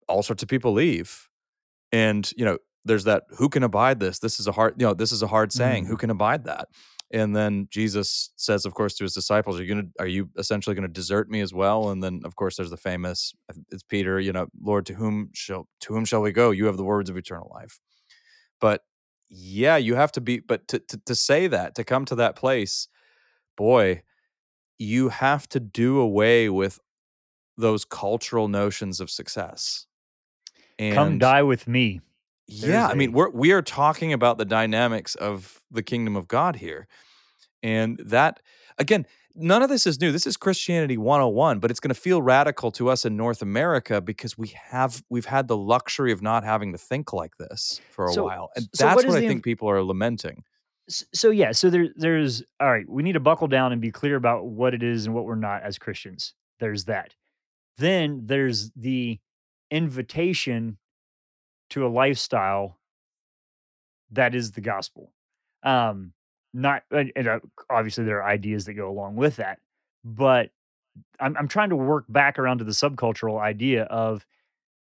all 0.08 0.22
sorts 0.22 0.42
of 0.42 0.48
people 0.48 0.72
leave. 0.72 1.28
And, 1.92 2.30
you 2.36 2.44
know, 2.44 2.58
there's 2.84 3.04
that 3.04 3.24
who 3.36 3.48
can 3.48 3.62
abide 3.62 4.00
this? 4.00 4.18
This 4.18 4.40
is 4.40 4.46
a 4.46 4.52
hard, 4.52 4.74
you 4.78 4.86
know, 4.86 4.94
this 4.94 5.12
is 5.12 5.22
a 5.22 5.26
hard 5.26 5.52
saying. 5.52 5.86
Who 5.86 5.96
mm. 5.96 6.00
can 6.00 6.10
abide 6.10 6.44
that? 6.44 6.68
And 7.10 7.34
then 7.34 7.68
Jesus 7.70 8.30
says, 8.36 8.66
of 8.66 8.74
course, 8.74 8.94
to 8.96 9.04
his 9.04 9.14
disciples, 9.14 9.58
Are 9.58 9.62
you 9.62 9.74
gonna 9.74 9.88
are 9.98 10.06
you 10.06 10.28
essentially 10.36 10.74
gonna 10.74 10.88
desert 10.88 11.30
me 11.30 11.40
as 11.40 11.54
well? 11.54 11.90
And 11.90 12.02
then 12.02 12.20
of 12.24 12.36
course 12.36 12.56
there's 12.56 12.70
the 12.70 12.76
famous 12.76 13.34
it's 13.70 13.82
Peter, 13.82 14.20
you 14.20 14.32
know, 14.32 14.46
Lord, 14.60 14.84
to 14.86 14.94
whom 14.94 15.30
shall 15.32 15.68
to 15.80 15.94
whom 15.94 16.04
shall 16.04 16.20
we 16.20 16.32
go? 16.32 16.50
You 16.50 16.66
have 16.66 16.76
the 16.76 16.84
words 16.84 17.08
of 17.08 17.16
eternal 17.16 17.50
life. 17.54 17.80
But 18.60 18.82
yeah, 19.30 19.76
you 19.76 19.94
have 19.94 20.12
to 20.12 20.20
be, 20.20 20.40
but 20.40 20.68
to 20.68 20.80
to, 20.80 21.00
to 21.06 21.14
say 21.14 21.46
that, 21.46 21.74
to 21.76 21.84
come 21.84 22.04
to 22.06 22.14
that 22.16 22.36
place, 22.36 22.88
boy, 23.58 24.02
you 24.78 25.08
have 25.10 25.48
to 25.50 25.60
do 25.60 25.98
away 25.98 26.48
with 26.48 26.78
those 27.58 27.84
cultural 27.84 28.46
notions 28.48 29.00
of 29.00 29.10
success. 29.10 29.86
And 30.78 30.94
Come 30.94 31.18
die 31.18 31.42
with 31.42 31.66
me. 31.66 32.00
yeah, 32.46 32.86
I 32.86 32.94
mean, 32.94 33.10
we're 33.12 33.30
we 33.30 33.50
are 33.52 33.62
talking 33.62 34.12
about 34.12 34.38
the 34.38 34.44
dynamics 34.44 35.16
of 35.16 35.60
the 35.70 35.82
kingdom 35.82 36.14
of 36.16 36.28
God 36.28 36.56
here. 36.56 36.86
And 37.62 37.98
that 38.06 38.40
again, 38.78 39.04
none 39.34 39.62
of 39.64 39.68
this 39.68 39.84
is 39.88 40.00
new. 40.00 40.12
This 40.12 40.24
is 40.26 40.36
Christianity 40.36 40.96
101, 40.96 41.58
but 41.58 41.72
it's 41.72 41.80
going 41.80 41.92
to 41.92 42.00
feel 42.00 42.22
radical 42.22 42.70
to 42.72 42.88
us 42.88 43.04
in 43.04 43.16
North 43.16 43.42
America 43.42 44.00
because 44.00 44.38
we 44.38 44.54
have 44.70 45.02
we've 45.10 45.26
had 45.26 45.48
the 45.48 45.56
luxury 45.56 46.12
of 46.12 46.22
not 46.22 46.44
having 46.44 46.70
to 46.70 46.78
think 46.78 47.12
like 47.12 47.36
this 47.38 47.80
for 47.90 48.04
a 48.06 48.12
So- 48.12 48.24
while. 48.26 48.50
And 48.54 48.68
so 48.72 48.84
that's 48.86 48.96
what 48.96 49.06
what, 49.06 49.16
I 49.18 49.26
think 49.26 49.42
people 49.42 49.68
are 49.68 49.82
lamenting. 49.82 50.44
So 50.88 51.30
yeah, 51.30 51.52
so 51.52 51.70
there 51.70 51.88
there's 51.96 52.42
all 52.60 52.70
right, 52.70 52.88
we 52.88 53.02
need 53.02 53.12
to 53.12 53.20
buckle 53.20 53.48
down 53.48 53.72
and 53.72 53.80
be 53.80 53.90
clear 53.90 54.16
about 54.16 54.46
what 54.46 54.74
it 54.74 54.82
is 54.82 55.06
and 55.06 55.14
what 55.14 55.24
we're 55.26 55.34
not 55.36 55.62
as 55.62 55.78
Christians. 55.78 56.34
There's 56.60 56.84
that. 56.86 57.14
then 57.78 58.22
there's 58.26 58.70
the 58.72 59.18
invitation 59.70 60.78
to 61.70 61.86
a 61.86 61.88
lifestyle 61.88 62.78
that 64.12 64.34
is 64.34 64.52
the 64.52 64.60
gospel. 64.60 65.12
Um, 65.62 66.12
not 66.54 66.82
and, 66.90 67.12
and 67.16 67.28
uh, 67.28 67.40
obviously 67.70 68.04
there 68.04 68.22
are 68.22 68.28
ideas 68.30 68.64
that 68.66 68.74
go 68.74 68.88
along 68.90 69.16
with 69.16 69.36
that, 69.36 69.58
but 70.04 70.50
I'm 71.20 71.36
I'm 71.36 71.48
trying 71.48 71.70
to 71.70 71.76
work 71.76 72.04
back 72.08 72.38
around 72.38 72.58
to 72.58 72.64
the 72.64 72.72
subcultural 72.72 73.40
idea 73.40 73.84
of 73.84 74.26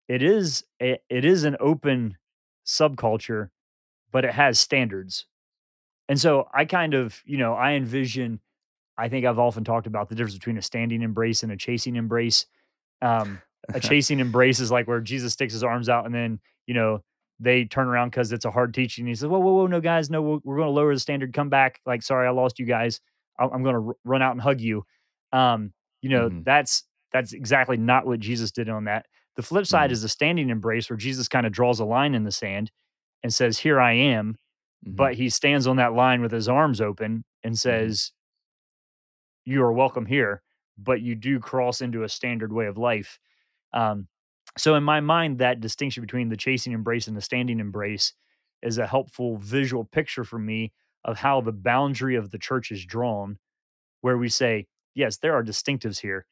it 0.08 0.22
is 0.24 0.64
a, 0.82 1.00
it 1.10 1.26
is 1.26 1.44
an 1.46 1.58
open 1.60 2.18
subculture, 2.66 3.50
but 4.12 4.26
it 4.26 4.34
has 4.34 4.60
standards. 4.60 5.26
And 6.10 6.20
so 6.20 6.48
I 6.54 6.66
kind 6.66 6.94
of, 6.94 7.22
you 7.26 7.38
know, 7.38 7.54
I 7.54 7.74
envision 7.74 8.40
I 8.98 9.10
think 9.10 9.26
I've 9.26 9.40
often 9.40 9.64
talked 9.64 9.88
about 9.88 10.10
the 10.10 10.16
difference 10.16 10.36
between 10.36 10.58
a 10.58 10.62
standing 10.62 11.02
embrace 11.02 11.44
and 11.44 11.52
a 11.52 11.58
chasing 11.58 11.96
embrace. 11.98 12.46
Um, 13.02 13.42
a 13.74 13.80
chasing 13.82 14.20
embrace 14.20 14.60
is 14.60 14.72
like 14.72 14.88
where 14.88 15.02
Jesus 15.02 15.34
sticks 15.34 15.54
his 15.54 15.64
arms 15.64 15.90
out 15.90 16.06
and 16.06 16.16
then, 16.16 16.40
you 16.68 16.74
know, 16.74 17.04
they 17.40 17.66
turn 17.66 17.88
around 17.88 18.12
because 18.12 18.32
it's 18.32 18.46
a 18.46 18.52
hard 18.52 18.74
teaching. 18.74 19.06
He 19.08 19.16
says, 19.16 19.28
Whoa, 19.28 19.40
whoa, 19.40 19.54
whoa, 19.54 19.68
no, 19.68 19.82
guys, 19.82 20.10
no, 20.10 20.22
we're, 20.22 20.40
we're 20.44 20.56
going 20.58 20.68
to 20.68 20.72
lower 20.74 20.94
the 20.94 21.00
standard. 21.00 21.34
Come 21.34 21.50
back. 21.50 21.82
Like, 21.86 22.04
sorry, 22.04 22.28
I 22.28 22.32
lost 22.32 22.60
you 22.60 22.66
guys. 22.66 23.02
I'm, 23.40 23.52
I'm 23.54 23.64
going 23.64 23.76
to 23.76 23.88
r- 23.90 23.98
run 24.06 24.22
out 24.22 24.32
and 24.32 24.42
hug 24.42 24.62
you. 24.62 24.86
Um, 25.34 25.74
you 26.02 26.10
know, 26.10 26.32
Mhm, 26.32 26.46
that's 26.46 26.84
that's 27.12 27.34
exactly 27.34 27.78
not 27.78 28.06
what 28.08 28.20
Jesus 28.22 28.52
did 28.52 28.70
on 28.70 28.86
that. 28.86 29.08
The 29.36 29.44
flip 29.44 29.66
side 29.68 29.92
mhm, 29.92 29.92
is 29.92 30.04
a 30.04 30.10
standing 30.10 30.50
embrace 30.50 30.90
where 30.90 30.98
Jesus 30.98 31.28
kind 31.28 31.46
of 31.46 31.52
draws 31.52 31.82
a 31.82 31.86
line 31.86 32.16
in 32.16 32.24
the 32.24 32.32
sand 32.32 32.72
and 33.24 33.34
says, 33.34 33.58
Here 33.60 33.80
I 33.82 33.94
am. 33.94 34.38
Mhm, 34.86 34.94
But 34.96 35.16
he 35.16 35.30
stands 35.30 35.68
on 35.68 35.78
that 35.78 35.94
line 35.94 36.22
with 36.22 36.32
his 36.32 36.48
arms 36.50 36.82
open 36.82 37.26
and 37.44 37.58
mhm, 37.64 37.96
says, 37.96 38.12
You 39.46 39.62
are 39.64 39.72
welcome 39.74 40.06
here, 40.06 40.42
but 40.78 41.02
you 41.02 41.16
do 41.16 41.40
cross 41.40 41.82
into 41.82 42.04
a 42.04 42.10
standard 42.10 42.52
way 42.52 42.66
of 42.66 42.78
life. 42.78 43.20
Um, 43.74 44.08
so 44.58 44.76
in 44.76 44.84
my 44.84 45.02
mind, 45.02 45.40
that 45.40 45.62
distinction 45.62 46.02
between 46.02 46.30
the 46.30 46.38
chasing 46.38 46.74
embrace 46.74 47.08
and 47.08 47.18
the 47.18 47.22
standing 47.22 47.60
embrace 47.60 48.14
is 48.64 48.78
a 48.80 48.88
helpful 48.88 49.38
visual 49.38 49.86
picture 49.86 50.24
for 50.24 50.40
me 50.40 50.74
of 51.06 51.18
how 51.18 51.42
the 51.42 51.54
boundary 51.54 52.16
of 52.16 52.32
the 52.32 52.40
church 52.40 52.72
is 52.72 52.86
drawn, 52.86 53.38
where 54.02 54.18
we 54.18 54.30
say, 54.30 54.68
yes, 54.96 55.18
there 55.18 55.34
are 55.36 55.44
distinctives 55.44 56.00
here, 56.00 56.26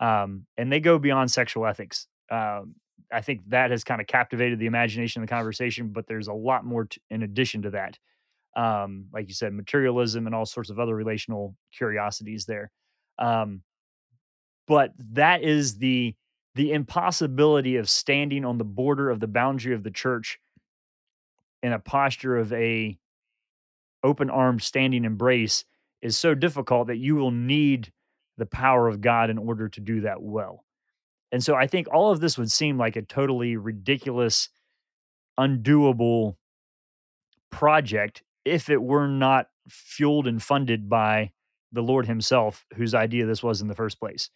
um, 0.00 0.46
and 0.56 0.72
they 0.72 0.80
go 0.80 0.98
beyond 0.98 1.30
sexual 1.30 1.66
ethics. 1.66 2.06
Um, 2.30 2.76
I 3.12 3.20
think 3.20 3.42
that 3.48 3.70
has 3.70 3.84
kind 3.84 4.00
of 4.00 4.06
captivated 4.06 4.58
the 4.58 4.66
imagination 4.66 5.22
of 5.22 5.28
the 5.28 5.34
conversation, 5.34 5.88
but 5.88 6.06
there's 6.06 6.28
a 6.28 6.32
lot 6.32 6.64
more 6.64 6.88
in 7.10 7.22
addition 7.22 7.62
to 7.62 7.70
that. 7.70 7.98
Um, 8.56 9.06
like 9.12 9.28
you 9.28 9.34
said, 9.34 9.52
materialism 9.52 10.26
and 10.26 10.34
all 10.34 10.46
sorts 10.46 10.70
of 10.70 10.78
other 10.78 10.94
relational 10.94 11.54
curiosities 11.72 12.46
there. 12.46 12.70
Um, 13.18 13.62
but 14.66 14.92
that 15.12 15.42
is 15.42 15.78
the 15.78 16.14
the 16.56 16.72
impossibility 16.72 17.76
of 17.76 17.88
standing 17.88 18.44
on 18.44 18.58
the 18.58 18.64
border 18.64 19.08
of 19.08 19.20
the 19.20 19.28
boundary 19.28 19.72
of 19.72 19.84
the 19.84 19.90
church 19.90 20.38
in 21.62 21.72
a 21.72 21.78
posture 21.78 22.36
of 22.36 22.52
a 22.52 22.98
open-armed 24.02 24.62
standing 24.62 25.04
embrace 25.04 25.64
is 26.02 26.18
so 26.18 26.34
difficult 26.34 26.88
that 26.88 26.96
you 26.96 27.14
will 27.14 27.30
need 27.30 27.92
the 28.38 28.46
power 28.46 28.88
of 28.88 29.00
God 29.00 29.30
in 29.30 29.38
order 29.38 29.68
to 29.68 29.80
do 29.80 30.00
that 30.00 30.22
well. 30.22 30.64
And 31.32 31.42
so 31.42 31.54
I 31.54 31.66
think 31.66 31.88
all 31.92 32.10
of 32.10 32.20
this 32.20 32.36
would 32.36 32.50
seem 32.50 32.76
like 32.76 32.96
a 32.96 33.02
totally 33.02 33.56
ridiculous, 33.56 34.48
undoable 35.38 36.36
project 37.50 38.22
if 38.44 38.68
it 38.68 38.82
were 38.82 39.06
not 39.06 39.48
fueled 39.68 40.26
and 40.26 40.42
funded 40.42 40.88
by 40.88 41.30
the 41.72 41.82
Lord 41.82 42.06
himself 42.06 42.64
whose 42.74 42.94
idea 42.94 43.26
this 43.26 43.42
was 43.42 43.60
in 43.60 43.68
the 43.68 43.74
first 43.74 44.00
place. 44.00 44.28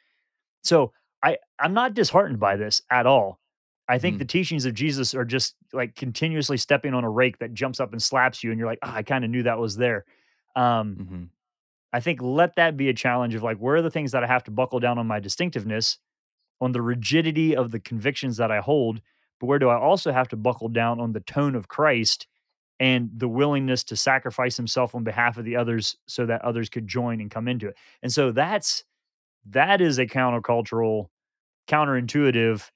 So 0.63 0.93
I 1.23 1.39
I'm 1.59 1.75
not 1.75 1.95
disheartened 1.95 2.39
by 2.39 2.57
this 2.57 2.83
at 2.91 3.07
all. 3.07 3.41
I 3.89 3.99
think 3.99 4.19
the 4.19 4.25
mm, 4.25 4.29
teachings 4.29 4.65
of 4.65 4.75
Jesus 4.75 5.15
are 5.15 5.25
just 5.25 5.57
like 5.73 5.95
continuously 5.95 6.57
stepping 6.57 6.95
on 6.95 7.05
a 7.05 7.11
rake 7.11 7.39
that 7.39 7.53
jumps 7.53 7.81
up 7.81 7.93
and 7.93 8.03
slaps 8.03 8.43
you, 8.43 8.51
and 8.51 8.59
you're 8.59 8.69
like, 8.69 8.79
oh, 8.83 8.91
I 8.91 9.03
kind 9.03 9.25
of 9.25 9.31
knew 9.31 9.43
that 9.43 9.59
was 9.59 9.77
there. 9.77 10.05
Um, 10.57 10.97
mhm. 10.97 11.29
I 11.93 12.01
think 12.01 12.23
let 12.23 12.57
that 12.57 12.77
be 12.77 12.89
a 12.89 12.95
challenge 12.95 13.35
of 13.35 13.43
like, 13.43 13.59
where 13.59 13.77
are 13.77 13.83
the 13.83 13.91
things 13.91 14.13
that 14.13 14.25
I 14.25 14.27
have 14.27 14.45
to 14.45 14.51
buckle 14.51 14.81
down 14.81 14.99
on 14.99 15.07
my 15.07 15.21
distinctiveness, 15.21 15.99
on 16.61 16.73
the 16.73 16.83
rigidity 16.83 17.57
of 17.57 17.71
the 17.71 17.81
convictions 17.81 18.37
that 18.37 18.51
I 18.51 18.61
hold, 18.61 19.01
but 19.41 19.47
where 19.47 19.59
do 19.59 19.69
I 19.69 19.79
also 19.79 20.13
have 20.13 20.29
to 20.29 20.37
buckle 20.37 20.69
down 20.69 21.01
on 21.01 21.13
the 21.13 21.21
tone 21.21 21.55
of 21.55 21.69
Christ 21.69 22.27
and 22.81 23.11
the 23.17 23.29
willingness 23.29 23.85
to 23.85 23.97
sacrifice 23.97 24.57
himself 24.57 24.95
on 24.95 25.05
behalf 25.05 25.37
of 25.37 25.45
the 25.45 25.57
others 25.57 25.97
so 26.07 26.27
that 26.27 26.43
others 26.43 26.69
could 26.69 26.89
join 26.89 27.21
and 27.21 27.31
come 27.31 27.49
into 27.49 27.69
it. 27.69 27.77
And 28.03 28.13
so 28.13 28.33
that's 28.33 28.85
that 29.51 29.81
is 29.81 29.99
a 29.99 30.07
countercultural 30.07 31.09
counterintuitive, 31.69 32.69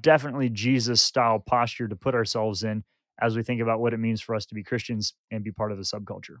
definitely 0.00 0.48
Jesus 0.48 1.00
style 1.00 1.38
posture 1.38 1.88
to 1.88 1.96
put 1.96 2.14
ourselves 2.14 2.62
in 2.62 2.84
as 3.20 3.36
we 3.36 3.42
think 3.42 3.60
about 3.60 3.80
what 3.80 3.94
it 3.94 3.98
means 3.98 4.20
for 4.20 4.34
us 4.34 4.46
to 4.46 4.54
be 4.54 4.62
Christians 4.62 5.14
and 5.30 5.42
be 5.42 5.52
part 5.52 5.72
of 5.72 5.78
a 5.78 5.82
subculture. 5.82 6.38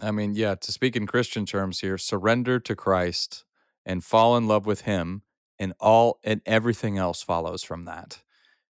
I 0.00 0.10
mean, 0.10 0.34
yeah, 0.34 0.54
to 0.54 0.72
speak 0.72 0.94
in 0.94 1.06
Christian 1.06 1.46
terms 1.46 1.80
here, 1.80 1.98
surrender 1.98 2.60
to 2.60 2.76
Christ 2.76 3.44
and 3.84 4.04
fall 4.04 4.36
in 4.36 4.46
love 4.46 4.66
with 4.66 4.82
him 4.82 5.22
and 5.58 5.74
all 5.80 6.18
and 6.24 6.40
everything 6.46 6.98
else 6.98 7.22
follows 7.22 7.62
from 7.62 7.84
that. 7.86 8.22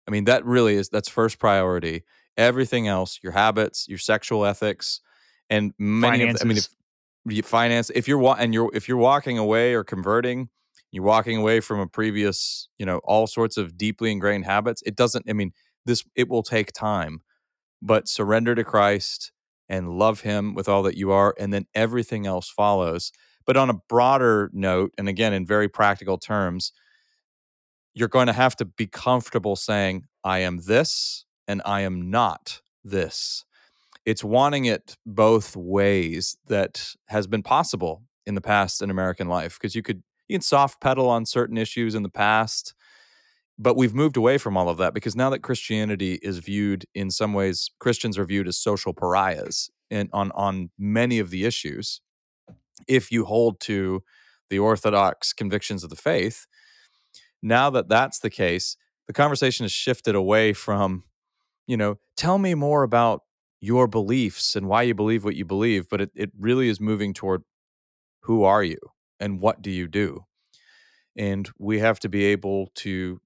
I 0.07 0.11
mean, 0.11 0.24
that 0.24 0.44
really 0.44 0.74
is 0.77 0.88
that's 0.88 1.09
first 1.09 1.38
priority. 1.38 2.05
Everything 2.37 2.87
else, 2.87 3.18
your 3.22 3.33
habits, 3.33 3.87
your 3.88 3.98
sexual 3.98 4.44
ethics, 4.44 5.01
and 5.51 5.72
many 5.79 6.22
of 6.22 6.35
the, 6.35 6.44
I 6.44 6.44
mean, 6.46 6.59
if 6.59 6.68
you 7.27 7.42
finance, 7.42 7.90
if 7.94 8.09
you're 8.09 8.37
and 8.38 8.55
you're 8.55 8.70
if 8.74 8.88
you're 8.88 8.96
walking 8.96 9.38
away 9.38 9.74
or 9.74 9.85
converting, 9.85 10.48
you're 10.92 11.05
walking 11.05 11.37
away 11.38 11.61
from 11.61 11.81
a 11.81 11.87
previous, 11.87 12.68
you 12.79 12.87
know, 12.87 12.98
all 13.05 13.27
sorts 13.27 13.57
of 13.57 13.77
deeply 13.77 14.12
ingrained 14.12 14.44
habits. 14.44 14.83
It 14.87 14.96
doesn't. 14.96 15.27
I 15.29 15.33
mean, 15.33 15.53
this 15.85 16.05
it 16.14 16.29
will 16.29 16.42
take 16.42 16.72
time 16.72 17.22
but 17.83 18.09
surrender 18.09 18.55
to 18.55 18.64
Christ 18.64 19.33
and 19.68 19.98
love 19.98 20.20
him 20.20 20.55
with 20.55 20.68
all 20.68 20.83
that 20.85 20.96
you 20.96 21.12
are 21.12 21.35
and 21.38 21.53
then 21.53 21.66
everything 21.74 22.27
else 22.27 22.48
follows 22.48 23.12
but 23.48 23.56
on 23.56 23.70
a 23.70 23.74
broader 23.88 24.50
note 24.52 24.92
and 24.98 25.08
again 25.08 25.32
in 25.32 25.46
very 25.46 25.68
practical 25.68 26.18
terms 26.18 26.72
you're 27.94 28.06
going 28.06 28.26
to 28.28 28.32
have 28.34 28.54
to 28.54 28.66
be 28.66 28.87
comfortable 28.87 29.56
saying 29.56 30.04
i 30.22 30.38
am 30.40 30.58
this 30.66 31.24
and 31.48 31.62
i 31.64 31.80
am 31.80 32.11
not 32.11 32.61
this 32.84 33.44
it's 34.04 34.22
wanting 34.22 34.66
it 34.66 34.96
both 35.06 35.56
ways 35.56 36.37
that 36.46 36.92
has 37.06 37.26
been 37.26 37.42
possible 37.42 38.02
in 38.26 38.34
the 38.37 38.40
past 38.42 38.82
in 38.82 38.90
american 38.90 39.28
life 39.28 39.58
because 39.58 39.74
you 39.74 39.82
could 39.82 40.02
you 40.28 40.34
can 40.34 40.42
soft 40.42 40.80
pedal 40.80 41.08
on 41.08 41.24
certain 41.24 41.56
issues 41.56 41.94
in 41.94 42.04
the 42.04 42.11
past 42.11 42.74
but 43.58 43.76
we've 43.76 43.94
moved 43.94 44.16
away 44.16 44.38
from 44.38 44.56
all 44.56 44.68
of 44.68 44.78
that 44.78 44.94
because 44.94 45.16
now 45.16 45.30
that 45.30 45.40
Christianity 45.40 46.20
is 46.22 46.38
viewed 46.38 46.87
in 46.94 47.11
some 47.11 47.32
ways, 47.34 47.70
Christians 47.80 48.16
are 48.16 48.24
viewed 48.24 48.46
as 48.46 48.56
social 48.56 48.94
pariahs 48.94 49.68
and 49.90 50.08
on 50.12 50.30
on 50.32 50.70
many 50.78 51.18
of 51.18 51.30
the 51.30 51.44
issues. 51.44 52.00
If 52.88 53.12
you 53.12 53.24
hold 53.24 53.61
to 53.61 54.03
the 54.51 54.59
orthodox 54.59 55.33
convictions 55.33 55.85
of 55.85 55.90
the 55.90 55.96
faith, 55.96 56.46
now 57.42 57.70
that 57.70 57.88
that's 57.88 58.18
the 58.18 58.31
case, 58.31 58.77
the 59.07 59.12
conversation 59.12 59.64
has 59.64 59.72
shifted 59.72 60.14
away 60.14 60.53
from, 60.53 61.05
you 61.66 61.77
know, 61.77 61.98
tell 62.16 62.38
me 62.38 62.55
more 62.55 62.83
about 62.83 63.22
your 63.61 63.87
beliefs 63.87 64.55
and 64.55 64.68
why 64.68 64.83
you 64.83 64.94
believe 64.94 65.24
what 65.24 65.37
you 65.37 65.44
believe, 65.44 65.88
but 65.88 66.01
it, 66.01 66.11
it 66.14 66.31
really 66.38 66.68
is 66.68 66.81
moving 66.81 67.12
toward 67.12 67.42
who 68.22 68.44
are 68.44 68.62
you 68.62 68.79
and 69.18 69.40
what 69.40 69.62
do 69.62 69.70
you 69.70 69.88
do? 69.88 70.24
And 71.16 71.48
we 71.59 71.81
have 71.81 71.98
to 72.01 72.09
be 72.09 72.27
able 72.27 72.70
to 72.77 73.20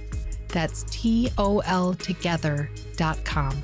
That's 0.51 0.85
toltogether.com. 0.85 3.63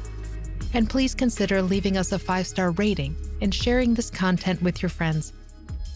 And 0.75 0.89
please 0.89 1.14
consider 1.14 1.62
leaving 1.62 1.97
us 1.97 2.12
a 2.12 2.19
five 2.19 2.47
star 2.47 2.71
rating 2.73 3.16
and 3.41 3.55
sharing 3.55 3.95
this 3.95 4.11
content 4.11 4.62
with 4.62 4.83
your 4.83 4.91
friends. 4.91 5.33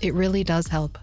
It 0.01 0.14
really 0.14 0.45
does 0.45 0.66
help. 0.66 0.99